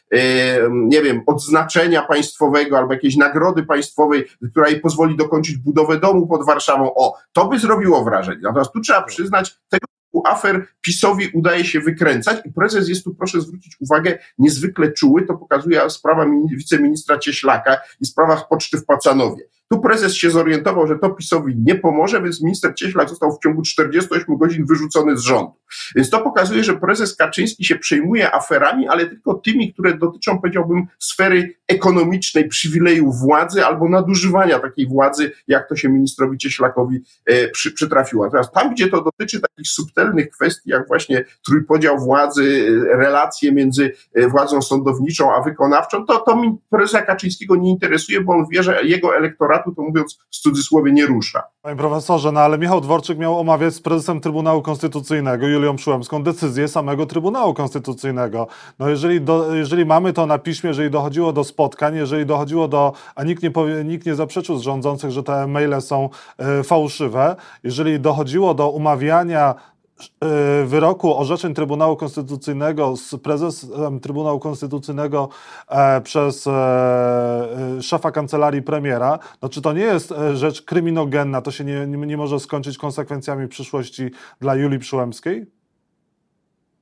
nie 0.70 1.02
wiem, 1.02 1.22
odznaczenia 1.26 2.02
państwowego 2.02 2.78
albo 2.78 2.92
jakiejś 2.92 3.16
nagrody 3.16 3.62
państwowej, 3.62 4.24
która 4.50 4.68
jej 4.68 4.80
pozwoli 4.80 5.16
dokończyć 5.16 5.56
budowę 5.56 6.00
domu 6.00 6.26
pod 6.26 6.46
Warszawą. 6.46 6.94
O, 6.94 7.14
to 7.32 7.48
by 7.48 7.58
zrobiło 7.58 8.04
wrażenie. 8.04 8.40
Natomiast 8.42 8.72
tu 8.72 8.80
trzeba 8.80 9.02
przyznać, 9.02 9.56
tego 9.68 9.86
afer 10.26 10.66
PiSowi 10.80 11.28
udaje 11.34 11.64
się 11.64 11.80
wykręcać 11.80 12.46
i 12.46 12.52
prezes 12.52 12.88
jest 12.88 13.04
tu, 13.04 13.14
proszę 13.14 13.40
zwrócić 13.40 13.76
uwagę, 13.80 14.18
niezwykle 14.38 14.92
czuły. 14.92 15.22
To 15.22 15.34
pokazuje 15.34 15.90
sprawa 15.90 16.26
wiceministra 16.50 17.18
Cieślaka 17.18 17.80
i 18.00 18.06
sprawa 18.06 18.36
poczty 18.36 18.78
w 18.78 18.84
Pacanowie. 18.84 19.44
Tu 19.70 19.80
prezes 19.80 20.14
się 20.14 20.30
zorientował, 20.30 20.86
że 20.86 20.98
to 20.98 21.10
PiSowi 21.10 21.54
nie 21.58 21.74
pomoże, 21.74 22.22
więc 22.22 22.42
minister 22.42 22.74
Cieślak 22.74 23.08
został 23.08 23.32
w 23.32 23.38
ciągu 23.42 23.62
48 23.62 24.36
godzin 24.36 24.66
wyrzucony 24.66 25.16
z 25.16 25.20
rządu. 25.20 25.52
Więc 25.96 26.10
to 26.10 26.20
pokazuje, 26.20 26.64
że 26.64 26.76
prezes 26.76 27.16
Kaczyński 27.16 27.64
się 27.64 27.76
przejmuje 27.76 28.34
aferami, 28.34 28.88
ale 28.88 29.06
tylko 29.06 29.34
tymi, 29.34 29.72
które 29.72 29.98
dotyczą, 29.98 30.40
powiedziałbym, 30.40 30.86
sfery 30.98 31.54
ekonomicznej, 31.68 32.48
przywileju 32.48 33.12
władzy 33.12 33.64
albo 33.64 33.88
nadużywania 33.88 34.58
takiej 34.58 34.86
władzy, 34.86 35.32
jak 35.48 35.68
to 35.68 35.76
się 35.76 35.88
ministrowi 35.88 36.38
Cieślakowi 36.38 37.00
e, 37.26 37.48
przy, 37.48 37.72
przytrafiło. 37.72 38.24
Natomiast 38.24 38.52
tam, 38.52 38.74
gdzie 38.74 38.88
to 38.88 39.04
dotyczy 39.04 39.40
takich 39.40 39.68
subtelnych 39.68 40.30
kwestii, 40.30 40.70
jak 40.70 40.88
właśnie 40.88 41.24
trójpodział 41.46 41.98
władzy, 41.98 42.68
e, 42.92 42.96
relacje 42.96 43.52
między 43.52 43.92
e, 44.14 44.28
władzą 44.28 44.62
sądowniczą 44.62 45.34
a 45.34 45.42
wykonawczą, 45.42 46.06
to, 46.06 46.18
to 46.18 46.42
prezesa 46.70 47.02
Kaczyńskiego 47.02 47.56
nie 47.56 47.70
interesuje, 47.70 48.20
bo 48.20 48.32
on 48.32 48.46
wie, 48.50 48.62
że 48.62 48.84
jego 48.84 49.16
elektorat 49.16 49.55
aparatu, 49.56 49.74
to 49.74 49.82
mówiąc 49.82 50.18
w 50.30 50.36
cudzysłowie, 50.36 50.92
nie 50.92 51.06
rusza. 51.06 51.42
Panie 51.62 51.76
profesorze, 51.76 52.32
no 52.32 52.40
ale 52.40 52.58
Michał 52.58 52.80
Dworczyk 52.80 53.18
miał 53.18 53.40
omawiać 53.40 53.74
z 53.74 53.80
prezesem 53.80 54.20
Trybunału 54.20 54.62
Konstytucyjnego, 54.62 55.46
Julią 55.46 55.76
Przyłębską, 55.76 56.22
decyzję 56.22 56.68
samego 56.68 57.06
Trybunału 57.06 57.54
Konstytucyjnego. 57.54 58.46
No 58.78 58.88
jeżeli, 58.88 59.20
do, 59.20 59.54
jeżeli 59.54 59.86
mamy 59.86 60.12
to 60.12 60.26
na 60.26 60.38
piśmie, 60.38 60.68
jeżeli 60.68 60.90
dochodziło 60.90 61.32
do 61.32 61.44
spotkań, 61.44 61.96
jeżeli 61.96 62.26
dochodziło 62.26 62.68
do, 62.68 62.92
a 63.14 63.24
nikt 63.24 63.42
nie, 63.42 63.50
powie, 63.50 63.84
nikt 63.84 64.06
nie 64.06 64.14
zaprzeczył 64.14 64.58
z 64.58 64.62
rządzących, 64.62 65.10
że 65.10 65.22
te 65.22 65.46
maile 65.46 65.80
są 65.80 66.08
y, 66.60 66.62
fałszywe, 66.62 67.36
jeżeli 67.62 68.00
dochodziło 68.00 68.54
do 68.54 68.70
umawiania 68.70 69.54
wyroku 70.66 71.18
orzeczeń 71.18 71.54
Trybunału 71.54 71.96
Konstytucyjnego 71.96 72.96
z 72.96 73.14
prezesem 73.22 74.00
Trybunału 74.00 74.38
Konstytucyjnego 74.38 75.28
e, 75.68 76.00
przez 76.00 76.46
e, 76.46 77.82
szefa 77.82 78.10
kancelarii 78.10 78.62
premiera, 78.62 79.18
no 79.42 79.48
czy 79.48 79.62
to 79.62 79.72
nie 79.72 79.82
jest 79.82 80.14
rzecz 80.34 80.62
kryminogenna, 80.62 81.42
to 81.42 81.50
się 81.50 81.64
nie, 81.64 81.86
nie 81.86 82.16
może 82.16 82.40
skończyć 82.40 82.78
konsekwencjami 82.78 83.48
przyszłości 83.48 84.10
dla 84.40 84.54
Julii 84.54 84.78
Przyłębskiej? 84.78 85.55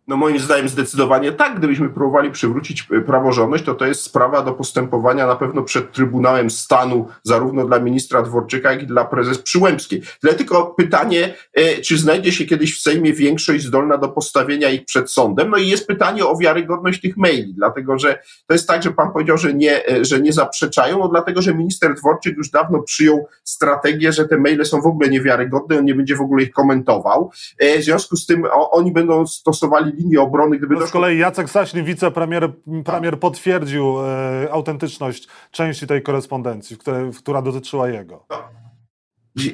No 0.08 0.16
moim 0.16 0.38
zdaniem 0.38 0.68
zdecydowanie 0.68 1.32
tak. 1.32 1.58
Gdybyśmy 1.58 1.88
próbowali 1.88 2.30
przywrócić 2.30 2.86
e, 2.90 3.00
praworządność, 3.00 3.64
to 3.64 3.74
to 3.74 3.86
jest 3.86 4.02
sprawa 4.02 4.42
do 4.42 4.52
postępowania 4.52 5.26
na 5.26 5.36
pewno 5.36 5.62
przed 5.62 5.92
Trybunałem 5.92 6.50
Stanu, 6.50 7.08
zarówno 7.22 7.66
dla 7.66 7.78
ministra 7.78 8.22
Dworczyka, 8.22 8.72
jak 8.72 8.82
i 8.82 8.86
dla 8.86 9.04
prezes 9.04 9.38
Przyłębskiej. 9.38 10.02
Tyle 10.20 10.34
tylko 10.34 10.66
pytanie, 10.66 11.34
e, 11.54 11.76
czy 11.76 11.98
znajdzie 11.98 12.32
się 12.32 12.44
kiedyś 12.44 12.78
w 12.78 12.82
Sejmie 12.82 13.12
większość 13.12 13.64
zdolna 13.64 13.98
do 13.98 14.08
postawienia 14.08 14.70
ich 14.70 14.84
przed 14.84 15.10
sądem? 15.10 15.50
No 15.50 15.56
i 15.56 15.68
jest 15.68 15.86
pytanie 15.86 16.26
o 16.26 16.36
wiarygodność 16.36 17.00
tych 17.00 17.16
maili, 17.16 17.54
dlatego 17.54 17.98
że 17.98 18.18
to 18.46 18.54
jest 18.54 18.68
tak, 18.68 18.82
że 18.82 18.92
pan 18.92 19.12
powiedział, 19.12 19.38
że 19.38 19.54
nie, 19.54 19.88
e, 19.88 20.04
że 20.04 20.20
nie 20.20 20.32
zaprzeczają, 20.32 20.98
no 20.98 21.08
dlatego, 21.08 21.42
że 21.42 21.54
minister 21.54 21.94
Dworczyk 21.94 22.36
już 22.36 22.50
dawno 22.50 22.82
przyjął 22.82 23.26
strategię, 23.44 24.12
że 24.12 24.28
te 24.28 24.38
maile 24.38 24.64
są 24.64 24.80
w 24.80 24.86
ogóle 24.86 25.08
niewiarygodne, 25.08 25.78
on 25.78 25.84
nie 25.84 25.94
będzie 25.94 26.16
w 26.16 26.20
ogóle 26.20 26.42
ich 26.42 26.50
komentował. 26.50 27.30
W 27.78 27.82
związku 27.82 28.16
z 28.16 28.26
tym 28.26 28.46
oni 28.72 28.92
będą 28.92 29.26
stosowali 29.26 29.93
linii 29.98 30.18
obrony. 30.18 30.58
Gdyby 30.58 30.74
no 30.74 30.86
z 30.86 30.90
kolei 30.90 31.18
Jacek 31.18 31.50
Saśny, 31.50 31.82
wicepremier 31.82 32.50
premier 32.84 33.18
potwierdził 33.18 33.96
e, 34.00 34.52
autentyczność 34.52 35.28
części 35.50 35.86
tej 35.86 36.02
korespondencji, 36.02 36.78
które, 36.78 37.10
która 37.18 37.42
dotyczyła 37.42 37.88
jego. 37.88 38.26
No. 38.30 38.64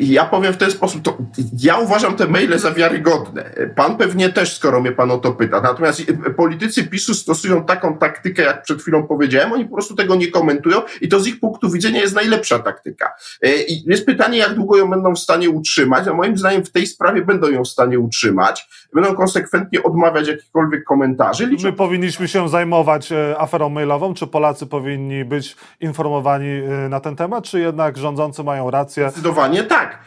Ja 0.01 0.25
powiem 0.25 0.53
w 0.53 0.57
ten 0.57 0.71
sposób, 0.71 1.03
to 1.03 1.19
ja 1.63 1.79
uważam 1.79 2.17
te 2.17 2.27
maile 2.27 2.59
za 2.59 2.73
wiarygodne. 2.73 3.55
Pan 3.77 3.97
pewnie 3.97 4.29
też, 4.29 4.57
skoro 4.57 4.81
mnie 4.81 4.93
pan 4.93 5.11
o 5.11 5.19
to 5.19 5.33
pyta. 5.33 5.61
Natomiast 5.61 6.03
politycy 6.37 6.85
PiSu 6.85 7.15
stosują 7.15 7.65
taką 7.65 7.99
taktykę, 7.99 8.43
jak 8.43 8.63
przed 8.63 8.83
chwilą 8.83 9.07
powiedziałem, 9.07 9.53
oni 9.53 9.65
po 9.65 9.75
prostu 9.75 9.95
tego 9.95 10.15
nie 10.15 10.29
komentują 10.29 10.83
i 11.01 11.09
to 11.09 11.21
z 11.21 11.27
ich 11.27 11.41
punktu 11.41 11.71
widzenia 11.71 12.01
jest 12.01 12.15
najlepsza 12.15 12.59
taktyka. 12.59 13.13
E, 13.43 13.63
I 13.63 13.85
jest 13.87 14.07
pytanie, 14.07 14.39
jak 14.39 14.55
długo 14.55 14.77
ją 14.77 14.91
będą 14.91 15.15
w 15.15 15.19
stanie 15.19 15.51
utrzymać, 15.51 16.09
a 16.09 16.15
moim 16.15 16.39
zdaniem 16.39 16.65
w 16.65 16.71
tej 16.71 16.87
sprawie 16.87 17.25
będą 17.25 17.49
ją 17.49 17.65
w 17.65 17.69
stanie 17.69 17.99
utrzymać. 17.99 18.69
Będą 18.95 19.15
konsekwentnie 19.15 19.83
odmawiać 19.83 20.29
jakichkolwiek 20.29 20.85
komentarzy. 20.85 21.47
Liczę... 21.47 21.67
My 21.67 21.73
powinniśmy 21.73 22.29
się 22.29 22.49
zajmować 22.49 23.13
e, 23.13 23.35
aferą 23.39 23.69
mailową, 23.69 24.15
czy 24.15 24.27
Polacy 24.27 24.67
powinni 24.67 25.25
być 25.25 25.57
informowani 25.81 26.49
e, 26.49 26.89
na 26.89 27.01
ten 27.01 27.17
temat, 27.17 27.45
czy 27.45 27.61
jednak 27.61 27.97
rządzący 27.97 28.45
mają 28.45 28.71
rację? 28.71 29.11
Zdecydowanie 29.11 29.65
tak. 29.65 29.99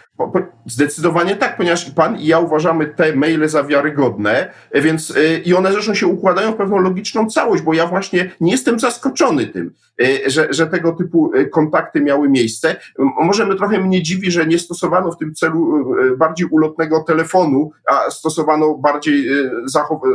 Zdecydowanie 0.66 1.36
tak, 1.36 1.58
ponieważ 1.58 1.92
pan 1.92 2.20
i 2.20 2.26
ja 2.26 2.40
uważamy 2.40 2.88
te 2.88 3.16
maile 3.16 3.50
za 3.50 3.64
wiarygodne, 3.64 4.54
więc 4.74 5.10
y, 5.10 5.42
i 5.46 5.54
one 5.54 5.72
zresztą 5.72 5.94
się 5.94 6.08
układają 6.08 6.52
w 6.52 6.56
pewną 6.56 6.78
logiczną 6.78 7.30
całość, 7.30 7.64
bo 7.64 7.74
ja 7.74 7.88
właśnie 7.88 8.32
nie 8.42 8.52
jestem 8.52 8.80
zaskoczony 8.80 9.48
tym, 9.48 9.74
y, 10.02 10.30
że, 10.30 10.48
że 10.50 10.68
tego 10.68 10.92
typu 10.92 11.32
kontakty 11.52 12.02
miały 12.02 12.30
miejsce. 12.30 12.76
Możemy 13.00 13.56
trochę 13.56 13.80
mnie 13.80 14.04
dziwi, 14.04 14.32
że 14.32 14.46
nie 14.46 14.60
stosowano 14.60 15.12
w 15.12 15.18
tym 15.18 15.34
celu 15.34 15.86
bardziej 16.18 16.48
ulotnego 16.52 17.04
telefonu, 17.08 17.72
a 17.90 18.12
stosowano 18.12 18.78
bardziej 18.78 19.30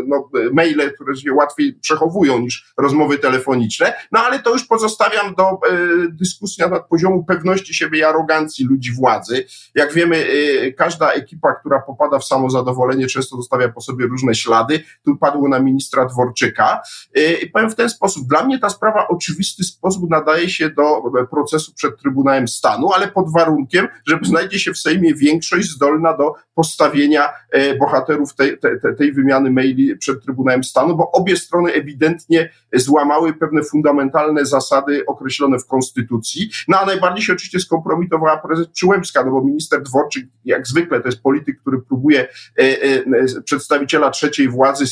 no, 0.07 0.31
maile, 0.53 0.93
które 0.95 1.17
się 1.17 1.33
łatwiej 1.33 1.75
przechowują 1.75 2.39
niż 2.39 2.73
rozmowy 2.79 3.19
telefoniczne. 3.19 3.93
No 4.13 4.21
ale 4.21 4.39
to 4.39 4.53
już 4.53 4.65
pozostawiam 4.65 5.35
do 5.35 5.61
dyskusji 6.09 6.65
na 6.71 6.81
poziomu 6.81 7.25
pewności 7.25 7.75
siebie 7.75 7.99
i 7.99 8.05
arogancji 8.05 8.67
ludzi 8.67 8.93
władzy. 8.93 9.45
Jak 9.75 9.88
wiemy, 9.95 10.17
y, 10.17 10.75
każda 10.79 11.13
ekipa, 11.13 11.53
która 11.53 11.81
popada 11.81 12.19
w 12.19 12.25
samozadowolenie, 12.25 13.07
często 13.07 13.37
zostawia 13.37 13.69
po 13.69 13.81
sobie 13.81 14.07
różne 14.07 14.35
ślady. 14.35 14.81
Tu 15.05 15.17
padło 15.17 15.49
na 15.49 15.61
ministra 15.61 16.05
Dworczyka. 16.07 16.81
Y, 17.19 17.33
I 17.43 17.51
powiem 17.51 17.71
w 17.71 17.75
ten 17.75 17.91
sposób, 17.91 18.29
dla 18.29 18.45
mnie 18.45 18.59
ta 18.59 18.71
sprawa 18.71 19.09
oczywisty 19.09 19.65
sposób 19.65 20.11
nadaje 20.11 20.49
się 20.51 20.71
do 20.71 21.03
procesu 21.31 21.75
przed 21.75 22.01
Trybunałem 22.01 22.49
Stanu, 22.49 22.93
ale 22.93 23.09
pod 23.09 23.33
warunkiem, 23.33 23.89
że 24.07 24.19
znajdzie 24.23 24.59
się 24.59 24.73
w 24.73 24.79
Sejmie 24.79 25.15
większość 25.15 25.71
zdolna 25.71 26.17
do 26.17 26.33
postawienia 26.55 27.29
y, 27.57 27.77
bohaterów 27.79 28.35
tej, 28.35 28.59
tej, 28.59 28.73
tej 28.99 29.13
wymiany 29.13 29.51
maili 29.51 29.97
przed 29.97 30.25
Trybunałem 30.25 30.65
Stanu, 30.65 30.97
bo 30.97 31.13
obie 31.13 31.37
strony 31.37 31.73
ewidentnie 31.73 32.51
złamały 32.75 33.35
pewne 33.35 33.63
fundamentalne 33.63 34.47
zasady 34.47 35.07
określone 35.07 35.59
w 35.59 35.67
Konstytucji. 35.67 36.51
No 36.69 36.81
a 36.81 36.87
najbardziej 36.87 37.25
się 37.25 37.33
oczywiście 37.33 37.61
skompromitowała 37.61 38.37
prezes 38.37 38.69
Przyłębska, 38.69 39.25
no 39.25 39.31
bo 39.31 39.45
minister 39.45 39.78
Dworczyk, 39.81 40.27
jak 40.45 40.67
zwykle, 40.67 41.01
to 41.01 41.09
jest 41.09 41.23
polityk, 41.23 41.61
który 41.61 41.79
próbuje 41.79 42.21
e, 42.21 42.63
e, 42.63 43.43
przedstawiciela 43.45 44.11
trzeciej 44.11 44.49
władzy 44.49 44.85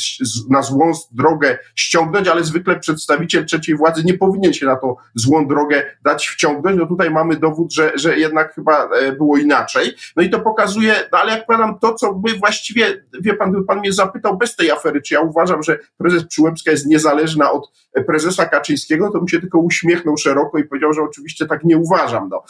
na 0.51 0.63
złą 0.63 0.93
drogę 1.13 1.59
ściągnąć, 1.75 2.29
ale 2.29 2.45
zwykle 2.45 2.81
przedstawiciel 2.81 3.45
trzeciej 3.47 3.77
władzy 3.77 4.05
nie 4.05 4.15
powinien 4.15 4.53
się 4.53 4.67
na 4.67 4.77
tą 4.77 4.97
złą 5.15 5.49
drogę 5.49 5.83
dać 6.05 6.27
wciągnąć. 6.27 6.79
No 6.79 6.87
tutaj 6.87 7.11
mamy 7.11 7.37
dowód, 7.37 7.73
że, 7.73 7.93
że 7.95 8.19
jednak 8.19 8.55
chyba 8.55 8.89
e, 8.89 9.13
było 9.13 9.37
inaczej. 9.37 9.95
No 10.17 10.23
i 10.23 10.31
to 10.31 10.41
pokazuje, 10.41 10.95
no 11.13 11.19
ale 11.19 11.33
jak 11.33 11.47
powiadam, 11.47 11.79
to, 11.79 11.95
co 11.95 12.21
my 12.27 12.39
właściwie, 12.39 13.05
wie 13.21 13.35
pan, 13.35 13.65
pan 13.65 13.79
mnie 13.79 13.93
zapytał 13.93 14.39
bez 14.39 14.57
tej 14.57 14.71
afery, 14.71 15.03
czy 15.03 15.15
ja 15.15 15.21
uważam, 15.21 15.63
że 15.63 15.79
prezes 15.99 16.27
Przyłębska 16.27 16.71
jest 16.71 16.87
niezależna 16.87 17.53
od 17.53 17.73
prezesa 18.07 18.47
Kaczyńskiego, 18.47 19.11
to 19.11 19.21
mi 19.21 19.31
się 19.31 19.41
tylko 19.41 19.59
uśmiechnął 19.59 20.17
szeroko 20.17 20.59
i 20.59 20.65
powiedział, 20.65 20.93
że 20.93 21.03
oczywiście 21.03 21.47
tak 21.47 21.65
nie 21.65 21.79
uważam, 21.79 22.29
no. 22.29 22.43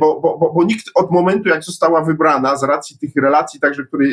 bo, 0.00 0.20
bo, 0.20 0.38
bo, 0.38 0.52
bo 0.52 0.64
nikt 0.64 0.86
od 0.94 1.10
momentu, 1.10 1.48
jak 1.48 1.64
została 1.84 2.04
wybrana 2.04 2.56
z 2.56 2.62
racji 2.62 2.98
tych 2.98 3.16
relacji, 3.16 3.60
także 3.60 3.84
które 3.84 4.06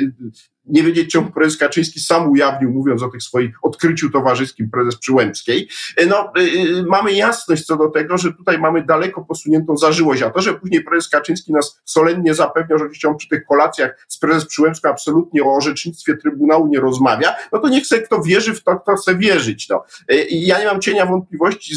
nie 0.71 0.83
wiedzieć, 0.83 1.11
czemu 1.11 1.31
prezes 1.31 1.57
Kaczyński 1.57 1.99
sam 1.99 2.31
ujawnił, 2.31 2.71
mówiąc 2.71 3.03
o 3.03 3.09
tych 3.09 3.23
swoich 3.23 3.55
odkryciu 3.61 4.09
towarzyskim 4.09 4.69
prezes 4.69 4.95
Przyłębskiej. 4.95 5.67
No, 6.07 6.31
yy, 6.35 6.83
mamy 6.83 7.13
jasność 7.13 7.65
co 7.65 7.77
do 7.77 7.89
tego, 7.89 8.17
że 8.17 8.33
tutaj 8.33 8.59
mamy 8.59 8.85
daleko 8.85 9.21
posuniętą 9.21 9.77
zażyłość, 9.77 10.21
a 10.21 10.29
to, 10.29 10.41
że 10.41 10.53
później 10.53 10.83
prezes 10.83 11.09
Kaczyński 11.09 11.53
nas 11.53 11.81
solennie 11.85 12.33
zapewniał, 12.33 12.79
że 12.79 12.85
oczywiście 12.85 13.07
on 13.07 13.17
przy 13.17 13.29
tych 13.29 13.45
kolacjach 13.45 14.05
z 14.07 14.19
prezes 14.19 14.45
Przyłębską 14.45 14.89
absolutnie 14.89 15.43
o 15.43 15.55
orzecznictwie 15.55 16.17
Trybunału 16.17 16.67
nie 16.67 16.79
rozmawia, 16.79 17.35
no 17.53 17.59
to 17.59 17.69
niech 17.69 17.87
se 17.87 18.01
kto 18.01 18.21
wierzy 18.21 18.53
w 18.53 18.63
to, 18.63 18.79
kto 18.79 18.95
chce 18.95 19.15
wierzyć. 19.15 19.69
No. 19.69 19.83
Yy, 20.09 20.25
ja 20.29 20.59
nie 20.59 20.65
mam 20.65 20.81
cienia 20.81 21.05
wątpliwości, 21.05 21.75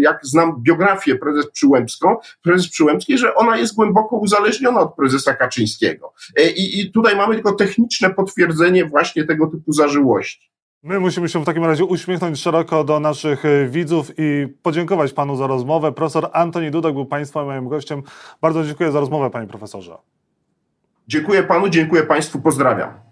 jak 0.00 0.18
znam 0.22 0.62
biografię 0.62 1.16
prezes 1.16 1.50
Przyłębską, 1.50 2.16
prezes 2.42 2.68
Przyłębskiej, 2.68 3.18
że 3.18 3.34
ona 3.34 3.56
jest 3.56 3.74
głęboko 3.74 4.16
uzależniona 4.16 4.80
od 4.80 4.94
prezesa 4.94 5.34
Kaczyńskiego. 5.34 6.12
I, 6.56 6.80
i 6.80 6.92
tutaj 6.92 7.16
mamy 7.16 7.34
tylko 7.34 7.52
techniczne 7.52 8.10
potwierdzenie 8.18 8.84
właśnie 8.84 9.24
tego 9.24 9.46
typu 9.46 9.72
zażyłości. 9.72 10.50
My 10.82 11.00
musimy 11.00 11.28
się 11.28 11.42
w 11.42 11.44
takim 11.44 11.64
razie 11.64 11.84
uśmiechnąć 11.84 12.40
szeroko 12.40 12.84
do 12.84 13.00
naszych 13.00 13.44
e, 13.44 13.66
widzów 13.66 14.12
i 14.18 14.48
podziękować 14.62 15.12
panu 15.12 15.36
za 15.36 15.46
rozmowę. 15.46 15.92
Profesor 15.92 16.30
Antoni 16.32 16.70
Dudek 16.70 16.94
był 16.94 17.06
państwa 17.06 17.44
moim 17.44 17.68
gościem. 17.68 18.02
Bardzo 18.40 18.64
dziękuję 18.64 18.92
za 18.92 19.00
rozmowę, 19.00 19.30
panie 19.30 19.46
profesorze. 19.46 19.96
Dziękuję 21.08 21.42
panu, 21.42 21.68
dziękuję 21.68 22.02
państwu, 22.02 22.40
pozdrawiam. 22.40 23.07